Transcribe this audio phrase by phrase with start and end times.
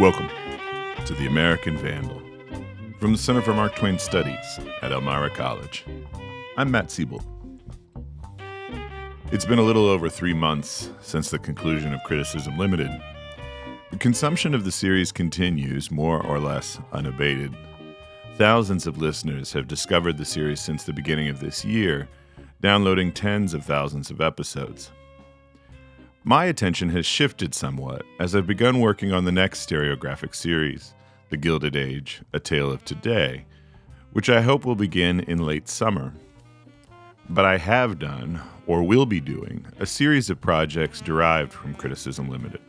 [0.00, 0.28] Welcome
[1.06, 2.20] to the American Vandal
[2.98, 5.84] from the Center for Mark Twain Studies at Elmira College.
[6.56, 7.24] I'm Matt Seybold.
[9.30, 12.90] It's been a little over three months since the conclusion of Criticism Limited.
[13.92, 17.56] The consumption of the series continues, more or less unabated.
[18.36, 22.08] Thousands of listeners have discovered the series since the beginning of this year,
[22.60, 24.90] downloading tens of thousands of episodes.
[26.26, 30.94] My attention has shifted somewhat as I've begun working on the next stereographic series,
[31.28, 33.44] The Gilded Age A Tale of Today,
[34.14, 36.14] which I hope will begin in late summer.
[37.28, 42.30] But I have done, or will be doing, a series of projects derived from Criticism
[42.30, 42.62] Limited.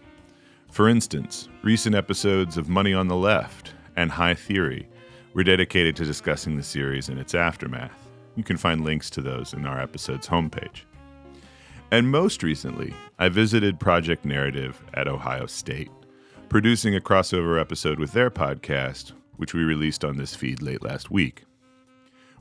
[0.70, 4.90] For instance, recent episodes of Money on the Left and High Theory
[5.34, 8.10] were dedicated to discussing the series and its aftermath.
[8.36, 10.82] You can find links to those in our episode's homepage.
[11.92, 15.92] And most recently, I visited Project Narrative at Ohio State,
[16.50, 21.12] producing a crossover episode with their podcast, which we released on this feed late last
[21.12, 21.44] week.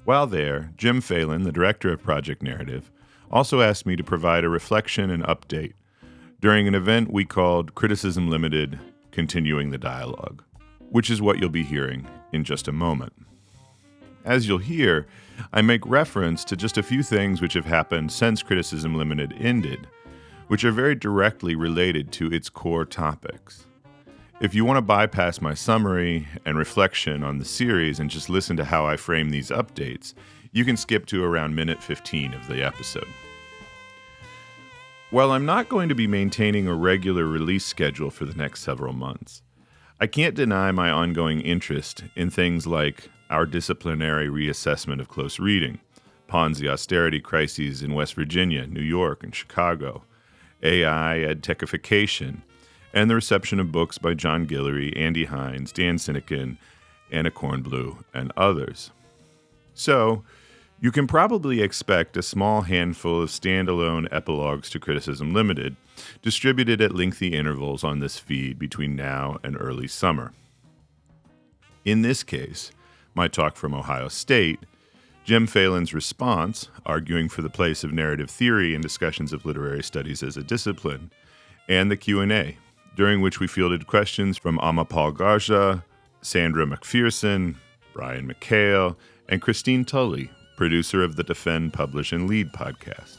[0.04, 2.90] While there, Jim Phelan, the director of Project Narrative,
[3.30, 5.74] also asked me to provide a reflection and update
[6.40, 8.78] during an event we called Criticism Limited
[9.12, 10.42] Continuing the Dialogue,
[10.90, 13.12] which is what you'll be hearing in just a moment.
[14.24, 15.06] As you'll hear,
[15.52, 19.86] I make reference to just a few things which have happened since Criticism Limited ended,
[20.48, 23.66] which are very directly related to its core topics.
[24.40, 28.56] If you want to bypass my summary and reflection on the series and just listen
[28.56, 30.14] to how I frame these updates,
[30.52, 33.08] you can skip to around minute 15 of the episode.
[35.10, 38.92] While I'm not going to be maintaining a regular release schedule for the next several
[38.92, 39.42] months,
[40.00, 45.80] I can't deny my ongoing interest in things like our disciplinary reassessment of close reading,
[46.28, 50.04] Ponzi austerity crises in West Virginia, New York, and Chicago,
[50.62, 52.42] AI edtechification,
[52.92, 56.58] and the reception of books by John Guillory, Andy Hines, Dan Sinykin,
[57.10, 58.92] Anna Kornbluh, and others.
[59.74, 60.22] So,
[60.80, 65.74] you can probably expect a small handful of standalone epilogues to Criticism Limited,
[66.22, 70.32] distributed at lengthy intervals on this feed between now and early summer.
[71.84, 72.70] In this case,
[73.14, 74.60] my talk from Ohio State,
[75.24, 80.22] Jim Phelan's response, arguing for the place of narrative theory in discussions of literary studies
[80.22, 81.10] as a discipline,
[81.68, 82.58] and the Q&A,
[82.96, 85.82] during which we fielded questions from Amanpal Garcha,
[86.20, 87.56] Sandra Macpherson,
[87.94, 88.96] Brian McHale,
[89.28, 93.18] and Christine Tulley, producer of the Defend, Publish, and Lead podcast.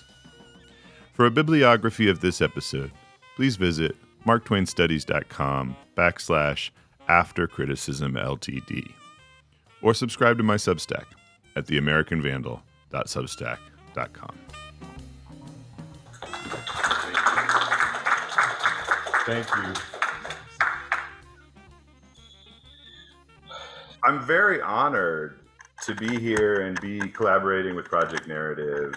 [1.14, 2.92] For a bibliography of this episode,
[3.36, 3.96] please visit
[4.28, 6.70] marktwainstudies.com backslash
[7.08, 8.92] after criticism ltd
[9.86, 11.06] or subscribe to my Substack
[11.56, 14.36] at theamericanvandal.substack.com.
[19.28, 19.74] Thank you.
[24.04, 25.40] I'm very honored
[25.84, 28.96] to be here and be collaborating with Project Narrative.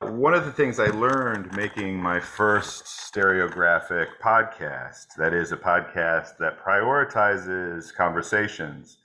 [0.00, 6.38] One of the things I learned making my first stereographic podcast, that is, a podcast
[6.38, 8.96] that prioritizes conversations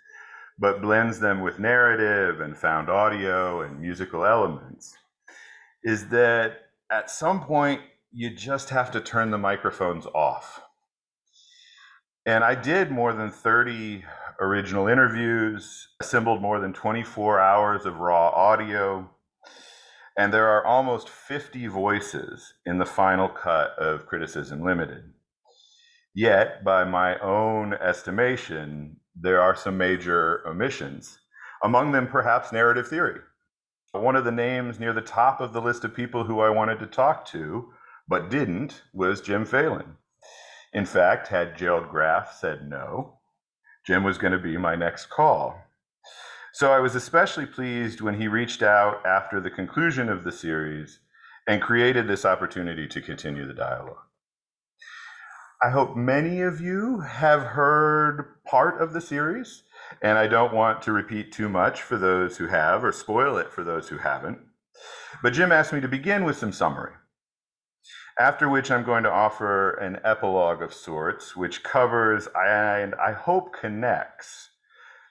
[0.58, 4.96] but blends them with narrative and found audio and musical elements,
[5.84, 10.62] is that at some point you just have to turn the microphones off.
[12.26, 14.04] And I did more than 30
[14.40, 19.10] original interviews, assembled more than 24 hours of raw audio,
[20.18, 25.04] and there are almost 50 voices in the final cut of Criticism Limited.
[26.14, 31.20] Yet, by my own estimation, there are some major omissions,
[31.64, 33.22] among them perhaps narrative theory.
[33.94, 36.80] One of the names near the top of the list of people who I wanted
[36.80, 37.72] to talk to,
[38.08, 39.96] but didn't, was Jim Phelan.
[40.74, 43.20] In fact, had Gerald Graff said no,
[43.88, 45.62] Jim was going to be my next call.
[46.52, 51.00] So I was especially pleased when he reached out after the conclusion of the series
[51.48, 54.05] and created this opportunity to continue the dialogue.
[55.64, 59.64] I hope many of you have heard part of the series,
[60.02, 63.52] and I don't want to repeat too much for those who have or spoil it
[63.52, 64.40] for those who haven't.
[65.24, 66.92] But Jim asked me to begin with some summary,
[68.20, 73.54] after which I'm going to offer an epilogue of sorts, which covers and I hope
[73.54, 74.50] connects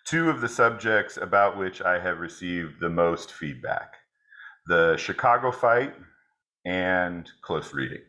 [0.06, 3.94] two of the subjects about which I have received the most feedback
[4.66, 5.94] the Chicago fight
[6.64, 8.00] and close reading.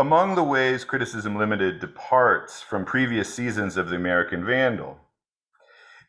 [0.00, 4.96] Among the ways Criticism Limited departs from previous seasons of The American Vandal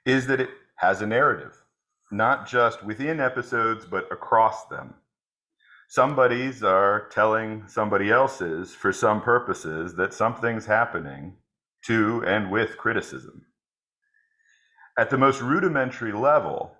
[0.05, 1.61] is that it has a narrative,
[2.09, 4.93] not just within episodes, but across them.
[5.89, 11.35] Somebody's are telling somebody else's for some purposes that something's happening
[11.83, 13.45] to and with criticism.
[14.97, 16.77] At the most rudimentary level,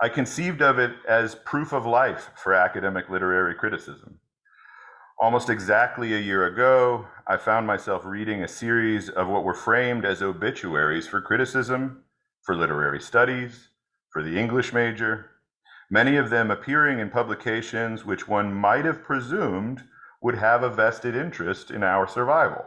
[0.00, 4.20] I conceived of it as proof of life for academic literary criticism.
[5.18, 10.04] Almost exactly a year ago, I found myself reading a series of what were framed
[10.04, 12.04] as obituaries for criticism,
[12.42, 13.68] for literary studies,
[14.12, 15.30] for the English major,
[15.90, 19.84] many of them appearing in publications which one might have presumed
[20.20, 22.66] would have a vested interest in our survival.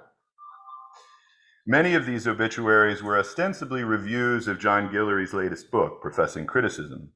[1.67, 7.11] Many of these obituaries were ostensibly reviews of John Guillory's latest book, Professing Criticism,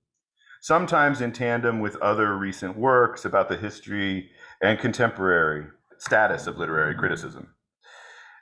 [0.62, 4.30] sometimes in tandem with other recent works about the history
[4.64, 5.66] and contemporary
[6.00, 7.54] status of literary criticism.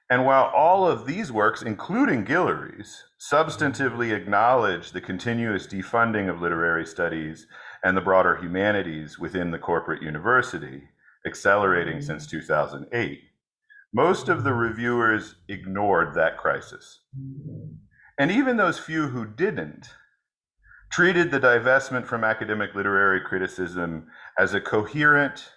[0.10, 6.86] And while all of these works, including Guillory's, substantively acknowledge the continuous defunding of literary
[6.86, 7.48] studies
[7.84, 10.84] and the broader humanities within the corporate university,
[11.26, 12.06] accelerating mm-hmm.
[12.06, 13.20] since 2008,
[13.94, 17.00] most of the reviewers ignored that crisis.
[18.20, 19.90] And even those few who didn't
[20.92, 24.08] treated the divestment from academic literary criticism
[24.38, 25.52] as a coherent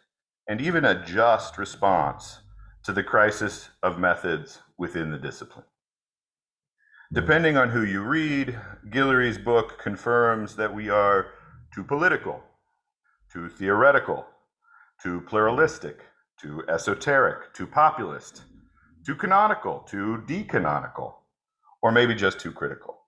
[0.49, 2.41] and even a just response
[2.85, 5.64] to the crisis of methods within the discipline.
[7.12, 7.14] Mm.
[7.14, 8.58] Depending on who you read,
[8.91, 11.29] Guillory's book confirms that we are
[11.75, 12.43] too political,
[13.32, 14.26] too theoretical,
[15.02, 16.00] too pluralistic,
[16.41, 18.43] too esoteric, too populist,
[19.05, 21.14] too canonical, too decanonical,
[21.82, 22.99] or maybe just too critical.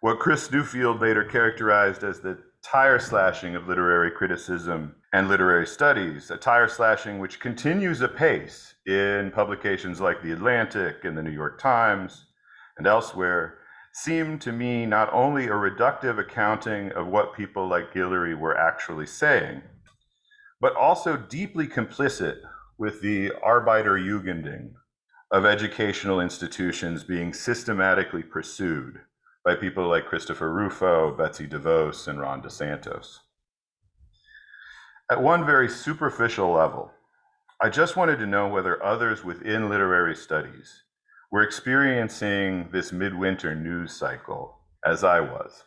[0.00, 2.38] What Chris Newfield later characterized as the
[2.70, 9.30] tire slashing of literary criticism and literary studies, a tire slashing which continues apace in
[9.34, 12.26] publications like The Atlantic and The New York Times
[12.76, 13.54] and elsewhere,
[13.94, 19.06] seemed to me not only a reductive accounting of what people like Guillory were actually
[19.06, 19.62] saying,
[20.60, 22.36] but also deeply complicit
[22.76, 24.72] with the Arbeiterjugending
[25.32, 29.00] of educational institutions being systematically pursued
[29.48, 33.20] by people like Christopher Rufo, Betsy DeVos, and Ron DeSantis.
[35.10, 36.90] At one very superficial level,
[37.58, 40.82] I just wanted to know whether others within literary studies
[41.32, 45.64] were experiencing this midwinter news cycle as I was.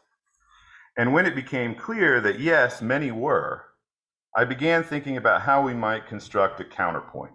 [0.96, 3.64] And when it became clear that yes, many were,
[4.38, 7.34] I began thinking about how we might construct a counterpoint.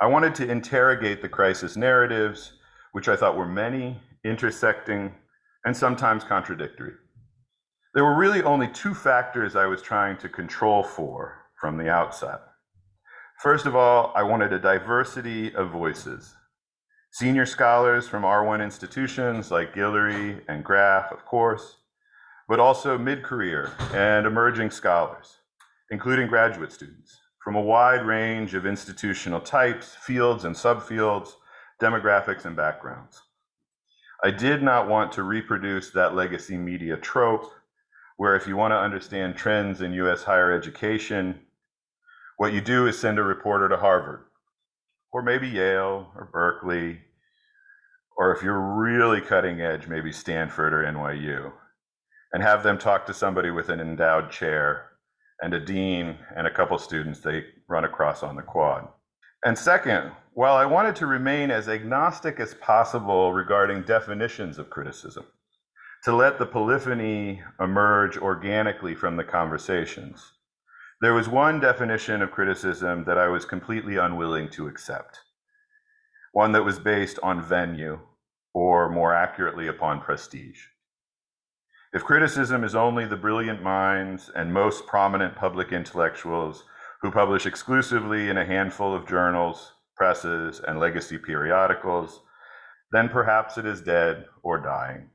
[0.00, 2.54] I wanted to interrogate the crisis narratives,
[2.92, 5.14] which I thought were many intersecting,
[5.64, 6.94] and sometimes contradictory.
[7.94, 12.40] There were really only two factors I was trying to control for from the outset.
[13.40, 16.34] First of all, I wanted a diversity of voices.
[17.12, 21.76] Senior scholars from R1 institutions like Guillory and Graff, of course,
[22.48, 25.36] but also mid career and emerging scholars,
[25.90, 31.30] including graduate students from a wide range of institutional types, fields, and subfields,
[31.80, 33.22] demographics, and backgrounds.
[34.24, 37.52] I did not want to reproduce that legacy media trope
[38.16, 41.38] where if you want to understand trends in US higher education,
[42.36, 44.24] what you do is send a reporter to Harvard
[45.12, 46.98] or maybe Yale or Berkeley,
[48.16, 51.52] or if you're really cutting edge, maybe Stanford or NYU,
[52.32, 54.90] and have them talk to somebody with an endowed chair
[55.40, 58.88] and a dean and a couple students they run across on the quad.
[59.44, 65.26] And second, while I wanted to remain as agnostic as possible regarding definitions of criticism,
[66.04, 70.34] to let the polyphony emerge organically from the conversations,
[71.00, 75.18] there was one definition of criticism that I was completely unwilling to accept,
[76.30, 77.98] one that was based on venue,
[78.54, 80.66] or more accurately, upon prestige.
[81.92, 86.62] If criticism is only the brilliant minds and most prominent public intellectuals
[87.02, 92.20] who publish exclusively in a handful of journals, presses, and legacy periodicals,
[92.92, 95.10] then perhaps it is dead or dying.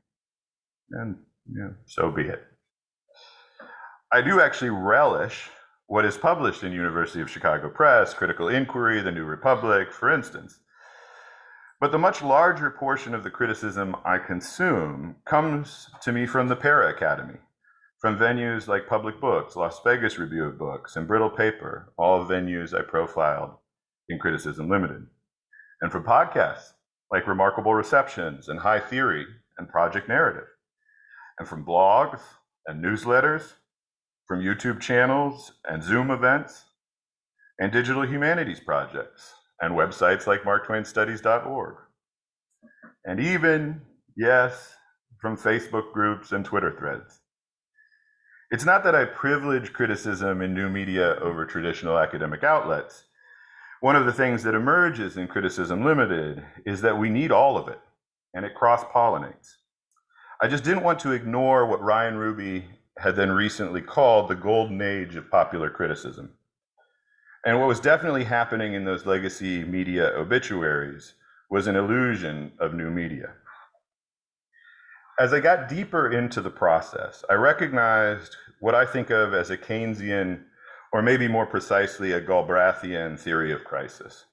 [0.90, 1.16] And
[1.50, 2.44] you know, so be it.
[4.12, 5.50] I do actually relish
[5.86, 10.60] what is published in University of Chicago Press, Critical Inquiry, The New Republic, for instance.
[11.80, 16.56] But the much larger portion of the criticism I consume comes to me from the
[16.56, 17.38] Para Academy,
[18.00, 22.72] from venues like Public Books, Las Vegas Review of Books, and Brittle Paper, all venues
[22.72, 23.56] I profiled
[24.08, 25.06] in Criticism Limited,
[25.80, 26.72] and from podcasts
[27.10, 29.26] like Remarkable Receptions and High Theory
[29.58, 30.48] and Project Narrative,
[31.38, 32.20] and from blogs
[32.66, 33.54] and newsletters,
[34.26, 36.64] from YouTube channels and Zoom events,
[37.58, 41.76] and digital humanities projects, and websites like marktwainstudies.org.
[43.04, 43.82] And even,
[44.16, 44.74] yes,
[45.20, 47.20] from Facebook groups and Twitter threads.
[48.50, 53.04] It's not that I privilege criticism in new media over traditional academic outlets.
[53.84, 57.68] One of the things that emerges in Criticism Limited is that we need all of
[57.68, 57.78] it,
[58.32, 59.56] and it cross pollinates.
[60.40, 62.64] I just didn't want to ignore what Ryan Ruby
[62.96, 66.32] had then recently called the golden age of popular criticism.
[67.44, 71.12] And what was definitely happening in those legacy media obituaries
[71.50, 73.34] was an illusion of new media.
[75.20, 79.58] As I got deeper into the process, I recognized what I think of as a
[79.58, 80.44] Keynesian
[80.94, 84.26] or maybe more precisely, a Galbraithian theory of crisis.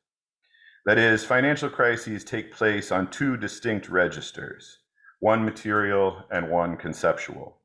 [0.85, 4.77] That is, financial crises take place on two distinct registers,
[5.21, 7.57] one material and one conceptual.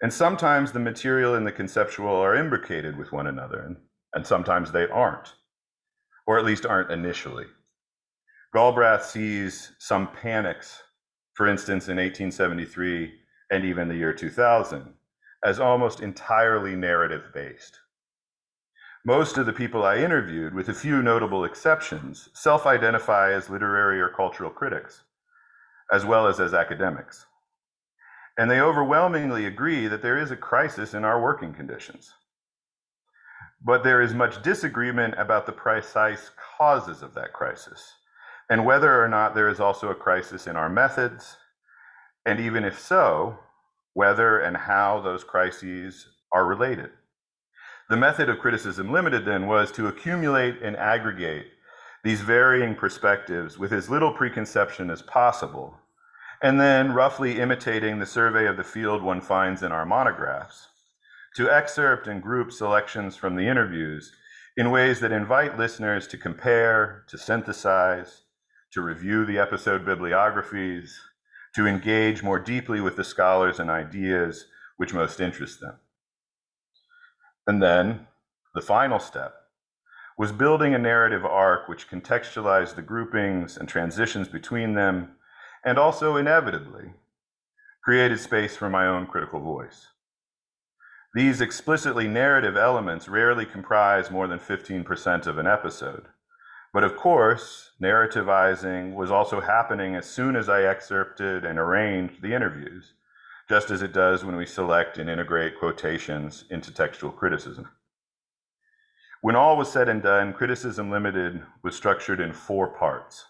[0.00, 3.76] And sometimes the material and the conceptual are imbricated with one another,
[4.14, 5.34] and, sometimes they aren't,
[6.26, 7.44] or at least aren't initially.
[8.54, 10.82] Galbraith sees some panics,
[11.34, 13.12] for instance, in 1873
[13.50, 14.94] and even the year 2000,
[15.44, 17.78] as almost entirely narrative based.
[19.06, 24.00] Most of the people I interviewed, with a few notable exceptions, self identify as literary
[24.00, 25.04] or cultural critics,
[25.92, 27.24] as well as as academics.
[28.36, 32.14] And they overwhelmingly agree that there is a crisis in our working conditions.
[33.64, 37.88] But there is much disagreement about the precise causes of that crisis,
[38.50, 41.36] and whether or not there is also a crisis in our methods,
[42.24, 43.38] and even if so,
[43.94, 46.90] whether and how those crises are related.
[47.88, 51.46] The method of criticism limited then was to accumulate and aggregate
[52.02, 55.78] these varying perspectives with as little preconception as possible,
[56.42, 60.68] and then roughly imitating the survey of the field one finds in our monographs,
[61.36, 64.12] to excerpt and group selections from the interviews
[64.56, 68.22] in ways that invite listeners to compare, to synthesize,
[68.72, 70.98] to review the episode bibliographies,
[71.54, 75.78] to engage more deeply with the scholars and ideas which most interest them.
[77.46, 78.06] And then
[78.54, 79.34] the final step
[80.18, 85.16] was building a narrative arc which contextualized the groupings and transitions between them,
[85.64, 86.92] and also inevitably
[87.84, 89.88] created space for my own critical voice.
[91.14, 96.06] These explicitly narrative elements rarely comprise more than 15% of an episode.
[96.72, 102.34] But of course, narrativizing was also happening as soon as I excerpted and arranged the
[102.34, 102.92] interviews
[103.48, 107.68] just as it does when we select and integrate quotations into textual criticism.
[109.20, 113.24] When all was said and done, Criticism Limited was structured in four parts.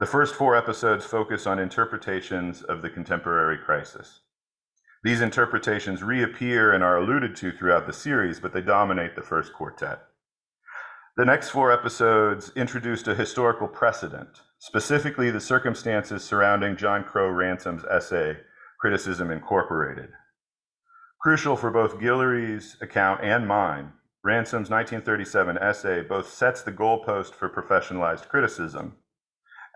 [0.00, 4.20] The first four episodes focus on interpretations of the contemporary crisis.
[5.02, 9.52] These interpretations reappear and are alluded to throughout the series, but they dominate the first
[9.52, 10.00] quartet.
[11.16, 17.84] The next four episodes introduced a historical precedent, specifically the circumstances surrounding John Crowe Ransom's
[17.84, 18.36] essay,
[18.80, 20.10] Criticism Incorporated.
[21.20, 23.92] Crucial for both Guillory's account and mine,
[24.22, 28.94] Ransom's 1937 essay both sets the goalpost for professionalized criticism,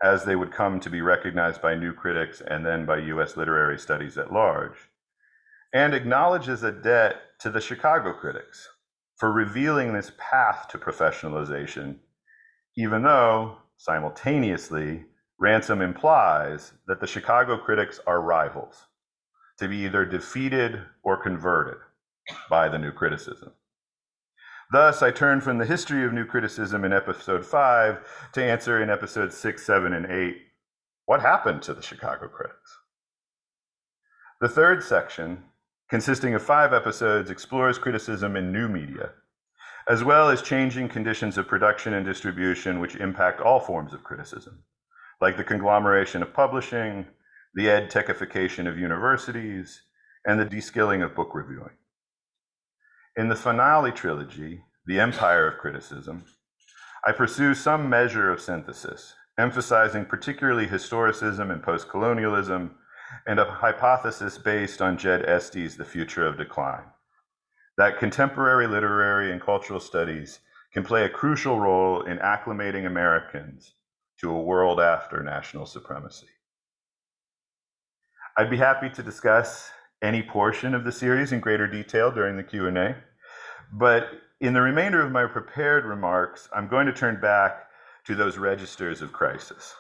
[0.05, 3.37] as they would come to be recognized by new critics and then by U.S.
[3.37, 4.77] literary studies at large,
[5.75, 8.69] and acknowledges a debt to the Chicago critics
[9.17, 11.97] for revealing this path to professionalization,
[12.77, 15.07] even though simultaneously
[15.41, 18.87] Ransom implies that the Chicago critics are rivals
[19.63, 21.79] to be either defeated or converted
[22.51, 23.53] by the new criticism.
[24.73, 27.99] Thus, I turn from the history of new criticism in episode five
[28.33, 30.39] to answer in episodes six, seven, and eight
[31.07, 32.79] what happened to the Chicago critics?
[34.41, 35.45] The third section,
[35.89, 39.11] consisting of five episodes, explores criticism in new media,
[39.89, 44.65] as well as changing conditions of production and distribution which impact all forms of criticism,
[45.21, 47.07] like the conglomeration of publishing,
[47.55, 49.83] the ed techification of universities,
[50.25, 51.77] and the deskilling of book reviewing.
[53.17, 56.25] In the finale trilogy, The Empire of Criticism,
[57.07, 62.71] I pursue some measure of synthesis, emphasizing particularly historicism and postcolonialism,
[63.27, 66.85] and a hypothesis based on Jed Esty's The Future of Decline,
[67.77, 70.39] that contemporary literary and cultural studies
[70.73, 73.75] can play a crucial role in acclimating Americans
[74.21, 76.29] to a world after national supremacy.
[78.37, 79.71] I'd be happy to discuss
[80.03, 82.97] any portion of the series in greater detail during the Q&A,
[83.73, 84.09] but
[84.41, 87.67] in the remainder of my prepared remarks, I'm going to turn back
[88.07, 89.75] to those registers of crisis,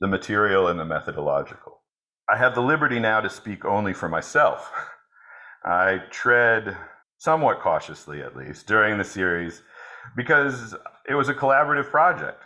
[0.00, 1.80] the material and the methodological.
[2.30, 4.70] I have the liberty now to speak only for myself.
[5.64, 6.76] I tread
[7.16, 9.62] somewhat cautiously, at least, during the series
[10.16, 10.76] because
[11.08, 12.42] it was a collaborative project.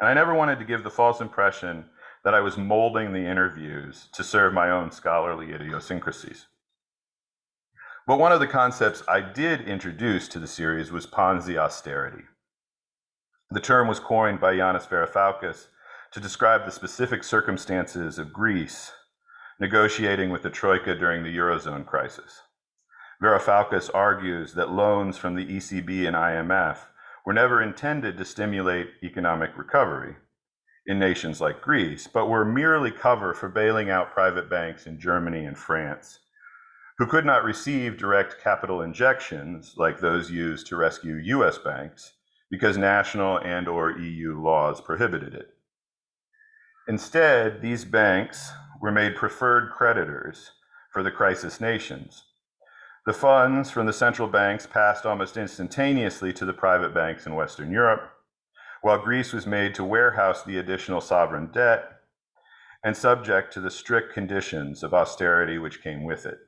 [0.00, 1.84] And I never wanted to give the false impression
[2.26, 6.46] that I was molding the interviews to serve my own scholarly idiosyncrasies.
[8.04, 12.24] But one of the concepts I did introduce to the series was Ponzi austerity.
[13.52, 15.68] The term was coined by Yanis Varoufakis
[16.10, 18.90] to describe the specific circumstances of Greece
[19.60, 22.42] negotiating with the Troika during the Eurozone crisis.
[23.22, 26.78] Varoufakis argues that loans from the ECB and IMF
[27.24, 30.16] were never intended to stimulate economic recovery
[30.86, 35.44] in nations like Greece, but were merely cover for bailing out private banks in Germany
[35.44, 36.20] and France
[36.98, 42.14] who could not receive direct capital injections like those used to rescue US banks
[42.50, 45.48] because national and or EU laws prohibited it.
[46.88, 48.50] Instead, these banks
[48.80, 50.52] were made preferred creditors
[50.92, 52.24] for the crisis nations.
[53.04, 57.70] The funds from the central banks passed almost instantaneously to the private banks in Western
[57.70, 58.10] Europe,
[58.82, 61.84] while Greece was made to warehouse the additional sovereign debt
[62.84, 66.38] and subject to the strict conditions of austerity which came with it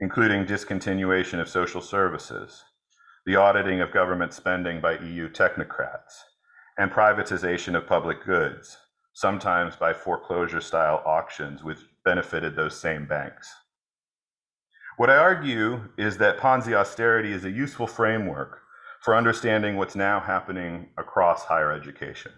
[0.00, 2.64] including discontinuation of social services,
[3.26, 6.24] the auditing of government spending by EU technocrats,
[6.78, 8.78] and privatization of public goods,
[9.12, 13.52] sometimes by foreclosure style auctions, which benefited those same banks.
[14.96, 18.62] What I argue is that Ponzi austerity is a useful framework
[19.00, 22.32] for understanding what's now happening across higher education.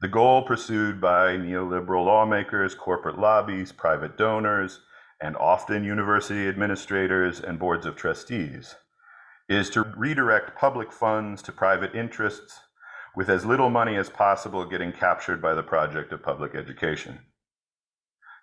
[0.00, 4.80] The goal pursued by neoliberal lawmakers, corporate lobbies, private donors,
[5.20, 8.74] and often university administrators and boards of trustees,
[9.48, 12.60] is to redirect public funds to private interests
[13.14, 17.18] with as little money as possible getting captured by the project of public education.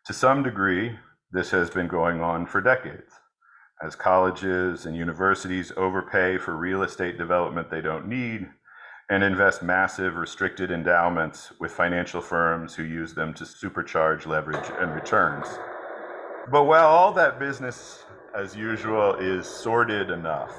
[0.06, 0.98] To some degree,
[1.32, 3.14] this has been going on for decades.
[3.84, 8.48] As colleges and universities overpay for real estate development they don't need
[9.10, 14.94] and invest massive restricted endowments with financial firms who use them to supercharge leverage and
[14.94, 15.48] returns.
[16.52, 18.04] But while all that business,
[18.36, 20.56] as usual, is sordid enough,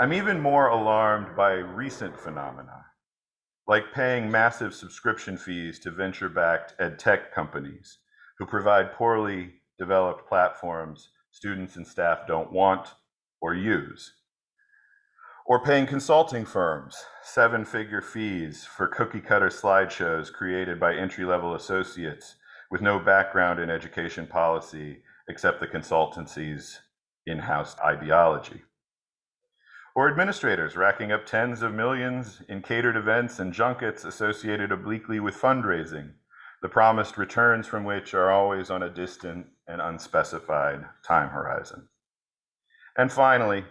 [0.00, 2.86] I'm even more alarmed by recent phenomena,
[3.66, 7.98] like paying massive subscription fees to venture backed ed tech companies
[8.38, 12.88] who provide poorly developed platforms students and staff don't want
[13.40, 14.12] or use.
[15.46, 21.54] Or paying consulting firms seven figure fees for cookie cutter slideshows created by entry level
[21.54, 22.34] associates
[22.72, 24.98] with no background in education policy
[25.28, 26.80] except the consultancy's
[27.24, 28.62] in house ideology.
[29.94, 35.36] Or administrators racking up tens of millions in catered events and junkets associated obliquely with
[35.36, 36.14] fundraising,
[36.62, 41.88] the promised returns from which are always on a distant and unspecified time horizon.
[42.96, 43.64] And finally,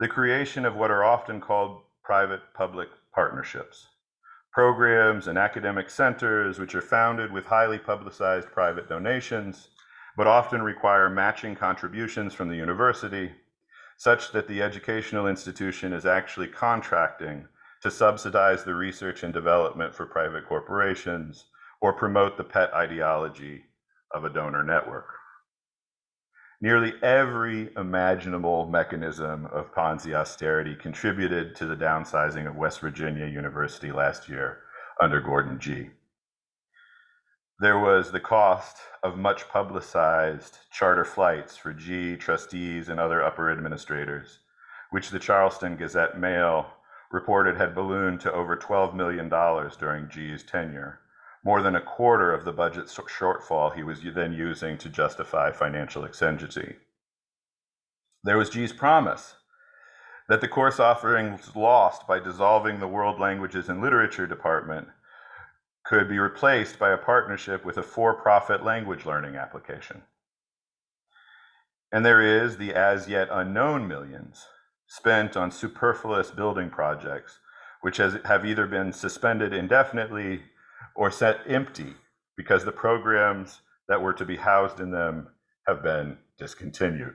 [0.00, 3.88] the creation of what are often called private public partnerships
[4.56, 9.68] programs and academic centers, which are founded with highly publicized private donations,
[10.16, 13.30] but often require matching contributions from the university,
[13.98, 17.46] such that the educational institution is actually contracting
[17.82, 21.44] to subsidize the research and development for private corporations
[21.82, 23.62] or promote the pet ideology
[24.16, 25.06] of a donor network.
[26.60, 33.92] Nearly every imaginable mechanism of Ponzi austerity contributed to the downsizing of West Virginia University
[33.92, 34.60] last year
[35.00, 35.90] under Gordon Gee.
[37.60, 43.50] There was the cost of much publicized charter flights for Gee trustees, and other upper
[43.50, 44.38] administrators,
[44.90, 46.66] which the Charleston Gazette Mail
[47.12, 51.00] reported had ballooned to over $12 million during Gee's tenure
[51.46, 56.04] more than a quarter of the budget shortfall he was then using to justify financial
[56.04, 56.74] exigency.
[58.24, 59.36] There was Gee's promise
[60.28, 64.88] that the course offerings lost by dissolving the World Languages and Literature Department
[65.84, 70.02] could be replaced by a partnership with a for profit language learning application.
[71.92, 74.44] And there is the as yet unknown millions
[74.88, 77.38] spent on superfluous building projects,
[77.82, 80.42] which has, have either been suspended indefinitely
[80.94, 81.94] or set empty
[82.36, 85.28] because the programs that were to be housed in them
[85.66, 87.14] have been discontinued.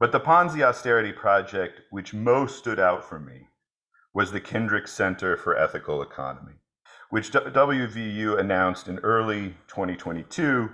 [0.00, 3.48] But the Ponzi austerity project which most stood out for me
[4.12, 6.54] was the Kendrick Center for Ethical Economy,
[7.10, 10.70] which WVU announced in early 2022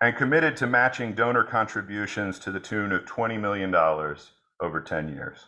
[0.00, 5.46] and committed to matching donor contributions to the tune of $20 million over 10 years.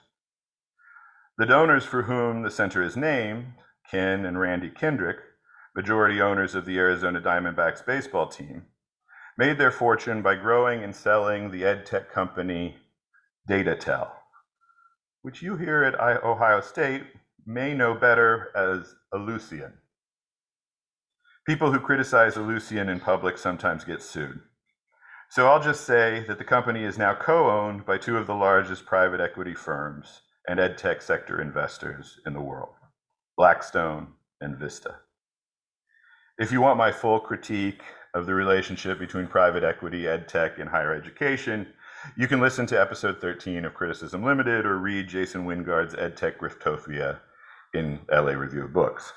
[1.38, 3.46] The donors for whom the center is named,
[3.90, 5.18] Ken and Randy Kendrick,
[5.74, 8.66] majority owners of the Arizona Diamondbacks baseball team,
[9.38, 12.76] made their fortune by growing and selling the ed tech company
[13.48, 14.10] DataTel,
[15.22, 17.04] which you here at Ohio State
[17.46, 19.72] may know better as Ellucian.
[21.46, 24.40] People who criticize Ellucian in public sometimes get sued.
[25.30, 28.84] So I'll just say that the company is now co-owned by two of the largest
[28.84, 32.74] private equity firms and edtech sector investors in the world,
[33.36, 34.08] Blackstone
[34.40, 34.96] and Vista.
[36.40, 37.82] If you want my full critique
[38.14, 41.66] of the relationship between private equity, ed tech, and higher education,
[42.16, 47.18] you can listen to episode 13 of Criticism Limited or read Jason Wingard's EdTech Griftopia
[47.74, 49.12] in LA Review of Books.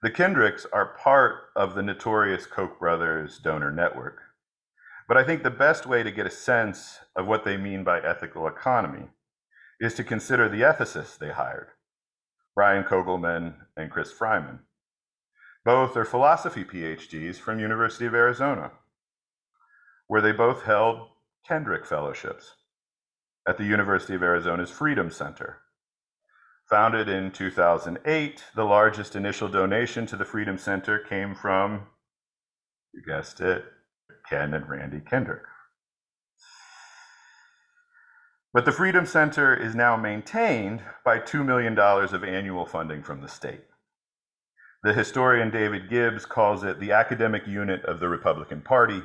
[0.00, 4.20] The Kendricks are part of the notorious Koch brothers donor network.
[5.06, 8.00] But I think the best way to get a sense of what they mean by
[8.00, 9.08] ethical economy
[9.82, 11.68] is to consider the ethicists they hired,
[12.54, 14.60] Brian Kogelmann and Chris Freiman.
[15.70, 18.72] Both are philosophy PhDs from University of Arizona,
[20.08, 21.10] where they both held
[21.46, 22.56] Kendrick Fellowships
[23.48, 25.58] at the University of Arizona's Freedom Center.
[26.68, 31.86] Founded in 2008, the largest initial donation to the Freedom Center came from,
[32.92, 33.64] you guessed it,
[34.28, 35.44] Ken and Randy Kendrick.
[38.52, 43.28] But the Freedom Center is now maintained by $2 million of annual funding from the
[43.28, 43.69] state.
[44.82, 49.02] The historian David Gibbs calls it the academic unit of the Republican Party,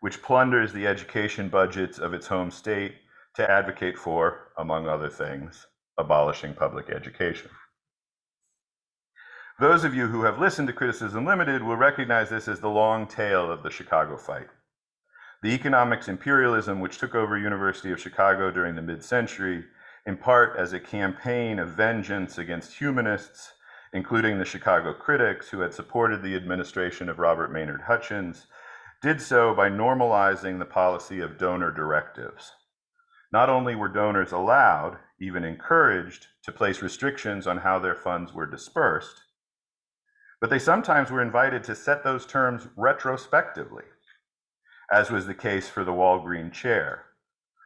[0.00, 2.94] which plunders the education budgets of its home state
[3.34, 5.66] to advocate for, among other things,
[5.98, 7.50] abolishing public education.
[9.58, 13.08] Those of you who have listened to Criticism Limited will recognize this as the long
[13.08, 14.48] tail of the Chicago fight.
[15.42, 19.64] The economics imperialism which took over University of Chicago during the mid-century,
[20.06, 23.52] in part as a campaign of vengeance against humanists,
[23.92, 28.46] including the Chicago critics who had supported the administration of Robert Maynard Hutchins,
[29.02, 32.52] did so by normalizing the policy of donor directives.
[33.32, 38.46] Not only were donors allowed, even encouraged, to place restrictions on how their funds were
[38.46, 39.22] dispersed,
[40.40, 43.84] but they sometimes were invited to set those terms retrospectively,
[44.90, 47.06] as was the case for the Walgreen chair.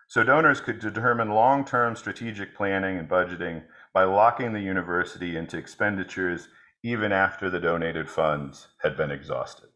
[0.09, 3.65] So donors could determine long term strategic planning and budgeting
[3.97, 6.49] by locking the university into expenditures
[6.83, 9.71] even after the donated funds had been exhausted.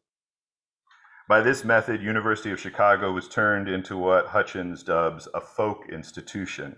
[1.27, 6.77] By this method, University of Chicago was turned into what Hutchins dubs a folk institution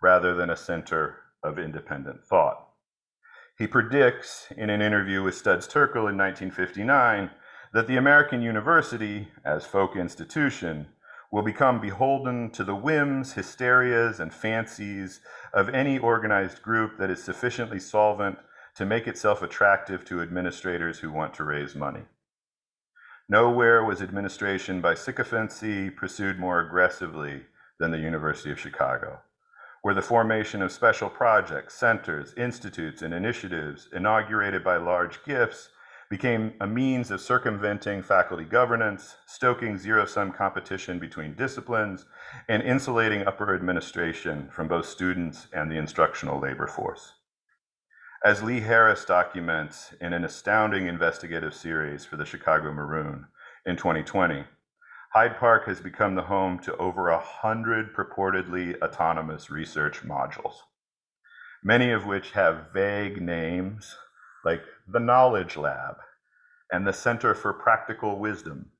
[0.00, 2.70] rather than a center of independent thought.
[3.58, 7.28] He predicts in an interview with Studs Terkel in 1959
[7.74, 10.86] that the American university, as folk institution,
[11.30, 15.20] will become beholden to the whims, hysterias, and fancies
[15.52, 18.38] of any organized group that is sufficiently solvent
[18.74, 22.04] to make itself attractive to administrators who want to raise money.
[23.28, 27.42] Nowhere was administration by sycophancy pursued more aggressively
[27.78, 29.20] than the University of Chicago
[29.82, 35.70] where the formation of special projects, centers, institutes, and initiatives inaugurated by large gifts
[36.10, 42.06] became a means of circumventing faculty governance, stoking zero sum competition between disciplines,
[42.48, 47.12] and insulating upper administration from both students and the instructional labor force.
[48.24, 53.26] As Lee Harris documents in an astounding investigative series for the Chicago Maroon
[53.66, 54.44] in 2020,
[55.12, 60.54] Hyde Park has become the home to over a hundred purportedly autonomous research modules,
[61.62, 63.96] many of which have vague names
[64.44, 65.96] like the Knowledge Lab
[66.72, 68.70] and the Center for Practical Wisdom,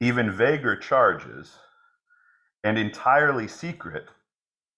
[0.00, 1.58] even vaguer charges,
[2.64, 4.06] and entirely secret,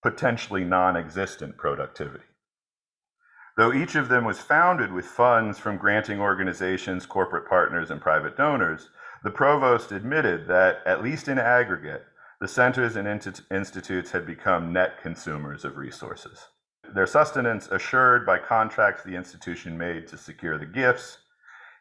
[0.03, 2.25] potentially non existent productivity.
[3.57, 8.37] Though each of them was founded with funds from granting organizations, corporate partners, and private
[8.37, 8.89] donors,
[9.23, 12.05] the provost admitted that, at least in aggregate,
[12.41, 13.07] the centers and
[13.51, 16.49] institutes had become net consumers of resources.
[16.93, 21.19] Their sustenance assured by contracts the institution made to secure the gifts,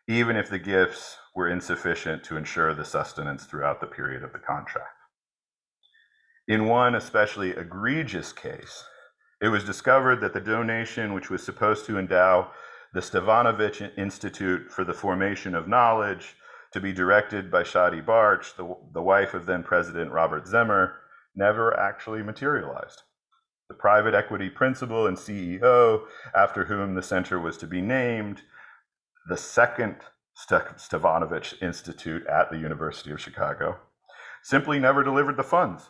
[0.08, 4.39] even if the gifts were insufficient to ensure the sustenance throughout the period of the
[4.39, 4.98] contract.
[6.48, 8.84] In one especially egregious case,
[9.42, 12.52] it was discovered that the donation, which was supposed to endow
[12.94, 16.36] the Stevanovich Institute for the Formation of Knowledge,
[16.72, 20.96] to be directed by Shadi Bartsch, the, the wife of then President Robert Zimmer,
[21.36, 23.04] never actually materialized.
[23.69, 28.41] The private equity principal and CEO, after whom the center was to be named,
[29.28, 29.95] the second
[30.38, 33.80] Stevanovich Institute at the University of Chicago,
[34.41, 35.89] simply never delivered the funds.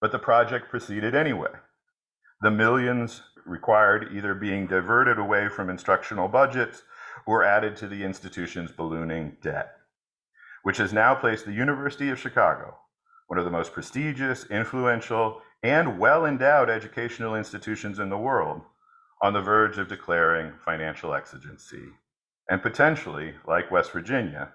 [0.00, 1.52] But the project proceeded anyway.
[2.40, 6.82] The millions required either being diverted away from instructional budgets
[7.26, 9.72] or added to the institution's ballooning debt,
[10.62, 12.78] which has now placed the University of Chicago,
[13.28, 18.62] one of the most prestigious, influential, and well endowed educational institutions in the world,
[19.22, 21.88] on the verge of declaring financial exigency
[22.48, 24.52] and potentially, like West Virginia,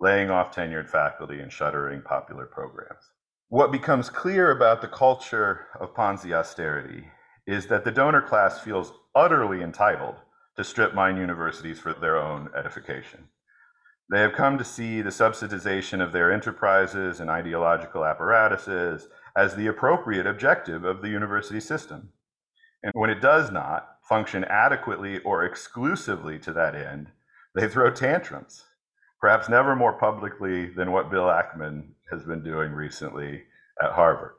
[0.00, 3.02] laying off tenured faculty and shuttering popular programs.
[3.48, 7.04] What becomes clear about the culture of Ponzi austerity
[7.46, 10.16] is that the donor class feels utterly entitled
[10.56, 13.28] to strip mine universities for their own edification.
[14.10, 19.08] They have come to see the subsidization of their enterprises and ideological apparatuses
[19.38, 22.08] as the appropriate objective of the university system.
[22.82, 27.12] And when it does not function adequately or exclusively to that end,
[27.54, 28.64] they throw tantrums,
[29.20, 33.44] perhaps never more publicly than what Bill Ackman has been doing recently
[33.80, 34.32] at Harvard.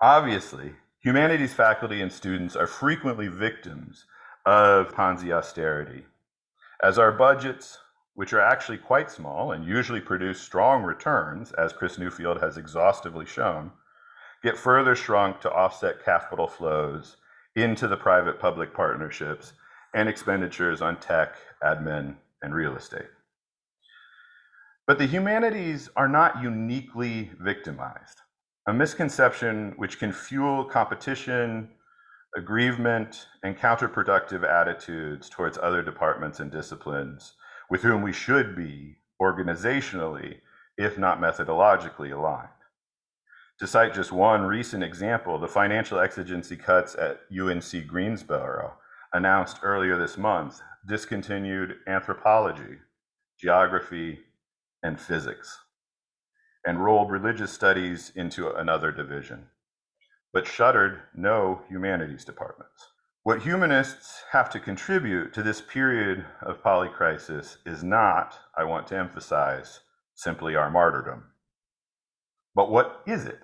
[0.00, 4.04] Obviously, humanities faculty and students are frequently victims
[4.44, 6.04] of Ponzi austerity,
[6.82, 7.78] as our budgets,
[8.16, 13.26] which are actually quite small and usually produce strong returns, as Chris Newfield has exhaustively
[13.26, 13.70] shown,
[14.42, 17.18] get further shrunk to offset capital flows
[17.54, 19.52] into the private public partnerships
[19.94, 23.10] and expenditures on tech, admin, and real estate.
[24.86, 28.22] But the humanities are not uniquely victimized,
[28.66, 31.68] a misconception which can fuel competition,
[32.34, 37.34] aggrievement, and counterproductive attitudes towards other departments and disciplines
[37.70, 40.36] with whom we should be organizationally,
[40.76, 42.48] if not methodologically, aligned.
[43.60, 48.74] To cite just one recent example, the financial exigency cuts at UNC Greensboro
[49.12, 52.78] announced earlier this month discontinued anthropology,
[53.40, 54.18] geography,
[54.82, 55.58] and physics,
[56.66, 59.46] and rolled religious studies into another division,
[60.32, 62.88] but shuttered no humanities departments.
[63.26, 68.96] What humanists have to contribute to this period of polycrisis is not, I want to
[68.96, 69.80] emphasize,
[70.14, 71.24] simply our martyrdom.
[72.54, 73.40] But what is it?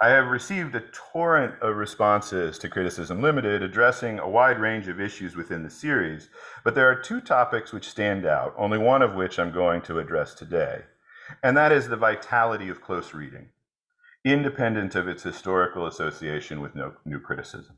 [0.00, 5.02] I have received a torrent of responses to Criticism Limited addressing a wide range of
[5.02, 6.30] issues within the series,
[6.64, 9.98] but there are two topics which stand out, only one of which I'm going to
[9.98, 10.84] address today,
[11.42, 13.50] and that is the vitality of close reading,
[14.24, 17.76] independent of its historical association with no, new criticism.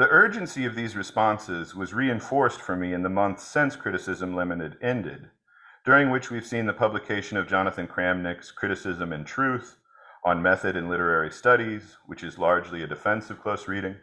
[0.00, 4.78] The urgency of these responses was reinforced for me in the months since Criticism Limited
[4.80, 5.28] ended,
[5.84, 9.76] during which we've seen the publication of Jonathan Kramnick's Criticism and Truth
[10.24, 13.96] on method in literary studies, which is largely a defense of close reading.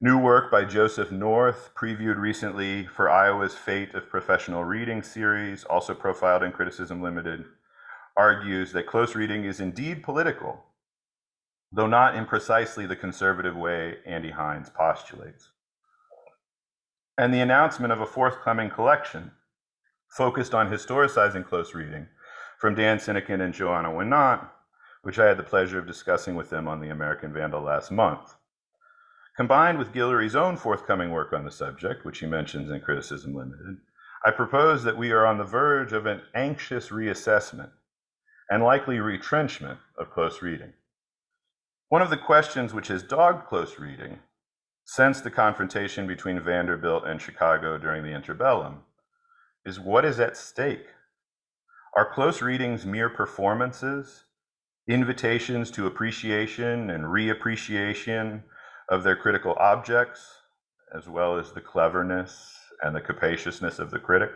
[0.00, 5.92] New work by Joseph North, previewed recently for Iowa's Fate of Professional Reading series, also
[5.92, 7.44] profiled in Criticism Limited,
[8.16, 10.64] argues that close reading is indeed political,
[11.72, 15.50] though not in precisely the conservative way Andy Hines postulates.
[17.16, 19.32] And the announcement of a forthcoming collection
[20.08, 22.06] focused on historicizing close reading
[22.58, 24.48] from Dan Sinykin and Johanna Winant
[25.02, 28.34] which I had the pleasure of discussing with them on the American Vandal last month.
[29.36, 33.78] Combined with Guillory's own forthcoming work on the subject, which he mentions in Criticism Limited,
[34.24, 37.70] I propose that we are on the verge of an anxious reassessment
[38.50, 40.72] and likely retrenchment of close reading.
[41.90, 44.18] One of the questions which has dogged close reading
[44.84, 48.80] since the confrontation between Vanderbilt and Chicago during the interbellum
[49.64, 50.84] is what is at stake?
[51.96, 54.26] Are close readings mere performances
[54.86, 58.42] invitations to appreciation and reappreciation
[58.90, 60.42] of their critical objects,
[60.94, 64.32] as well as the cleverness and the capaciousness of the critic?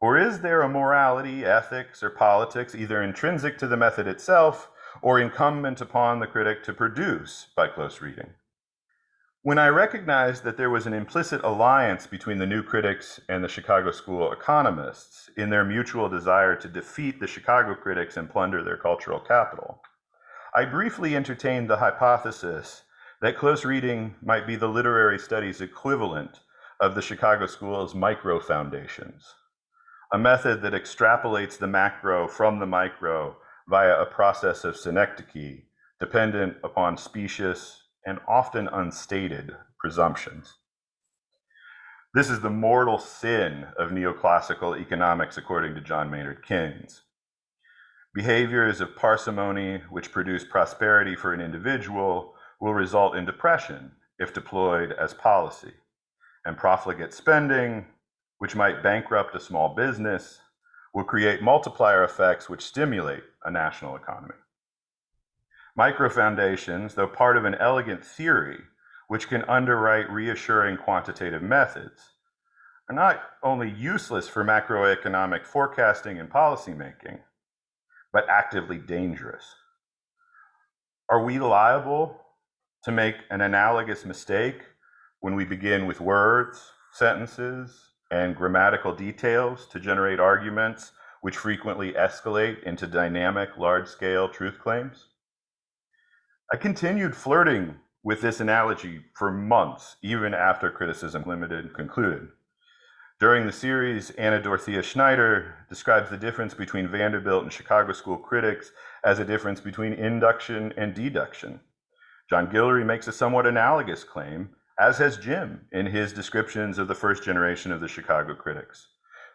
[0.00, 4.70] Or is there a morality, ethics, or politics either intrinsic to the method itself
[5.02, 8.30] or incumbent upon the critic to produce by close reading?
[9.42, 13.48] When I recognized that there was an implicit alliance between the new critics and the
[13.48, 18.76] Chicago School economists in their mutual desire to defeat the Chicago critics and plunder their
[18.76, 19.80] cultural capital,
[20.56, 22.82] I briefly entertained the hypothesis
[23.20, 26.40] that close reading might be the literary studies equivalent
[26.80, 29.34] of the Chicago School's micro foundations,
[30.12, 33.36] a method that extrapolates the macro from the micro
[33.68, 35.64] via a process of synecdoche
[36.00, 40.54] dependent upon specious and often unstated presumptions.
[42.14, 47.02] This is the mortal sin of neoclassical economics, according to John Maynard Keynes.
[48.14, 54.92] Behaviors of parsimony, which produce prosperity for an individual, will result in depression if deployed
[54.92, 55.74] as policy.
[56.46, 57.86] And profligate spending,
[58.38, 60.40] which might bankrupt a small business,
[60.94, 64.34] will create multiplier effects which stimulate a national economy.
[65.78, 68.58] Microfoundations, though part of an elegant theory
[69.06, 72.14] which can underwrite reassuring quantitative methods,
[72.88, 77.18] are not only useless for macroeconomic forecasting and policymaking,
[78.12, 79.44] but actively dangerous.
[81.08, 82.20] Are we liable
[82.84, 84.62] to make an analogous mistake
[85.20, 92.62] when we begin with words, sentences, and grammatical details to generate arguments which frequently escalate
[92.62, 95.06] into dynamic, large scale truth claims.
[96.52, 102.28] I continued flirting with this analogy for months, even after Criticism Limited concluded.
[103.20, 108.70] During the series, Anna Dorothea Schneider describes the difference between Vanderbilt and Chicago School critics
[109.04, 111.58] as a difference between induction and deduction.
[112.30, 116.94] John Guillory makes a somewhat analogous claim, as has Jim in his descriptions of the
[116.94, 118.86] first generation of the Chicago critics.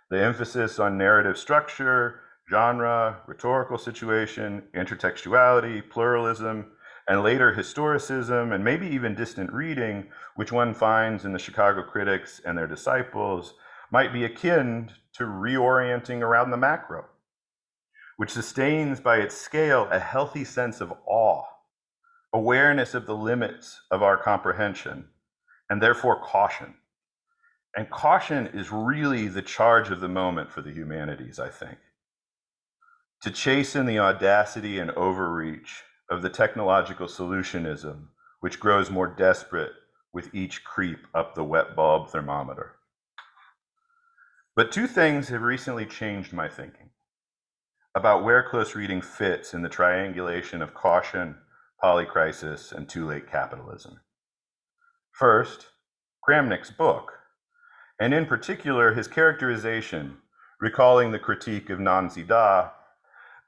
[0.09, 6.71] The emphasis on narrative structure, genre, rhetorical situation, intertextuality, pluralism,
[7.09, 12.39] and later historicism, and maybe even distant reading, which one finds in the Chicago critics
[12.45, 13.55] and their disciples,
[13.91, 17.05] might be akin to reorienting around the macro,
[18.15, 21.43] which sustains by its scale a healthy sense of awe,
[22.33, 25.09] awareness of the limits of our comprehension,
[25.73, 26.75] and therefore caution.
[27.75, 31.79] And caution is really the charge of the moment for the humanities, I think.
[33.23, 35.81] To chasten the audacity and overreach
[36.11, 38.09] of the technological solutionism,
[38.39, 39.71] which grows more desperate
[40.13, 42.73] with each creep up the wet bulb thermometer.
[44.55, 46.91] But two things have recently changed my thinking
[47.95, 51.35] about where close reading fits in the triangulation of caution,
[51.83, 53.99] polycrisis, and too late capitalism.
[55.13, 55.67] First,
[56.27, 57.11] Kramnick's book,
[57.99, 60.17] and in particular his characterization,
[60.59, 62.23] recalling the critique of Nan Z.
[62.23, 62.71] Da,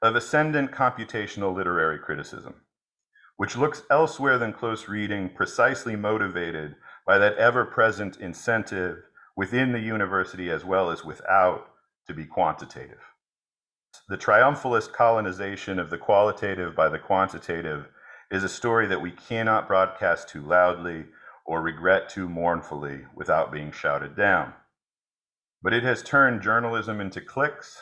[0.00, 2.54] of ascendant computational literary criticism,
[3.36, 8.98] which looks elsewhere than close reading precisely motivated by that ever present incentive
[9.36, 11.66] within the university as well as without
[12.06, 13.02] to be quantitative.
[14.08, 17.88] The triumphalist colonization of the qualitative by the quantitative
[18.30, 21.06] is a story that we cannot broadcast too loudly
[21.46, 24.52] or regret too mournfully without being shouted down.
[25.62, 27.80] But it has turned journalism into clicks,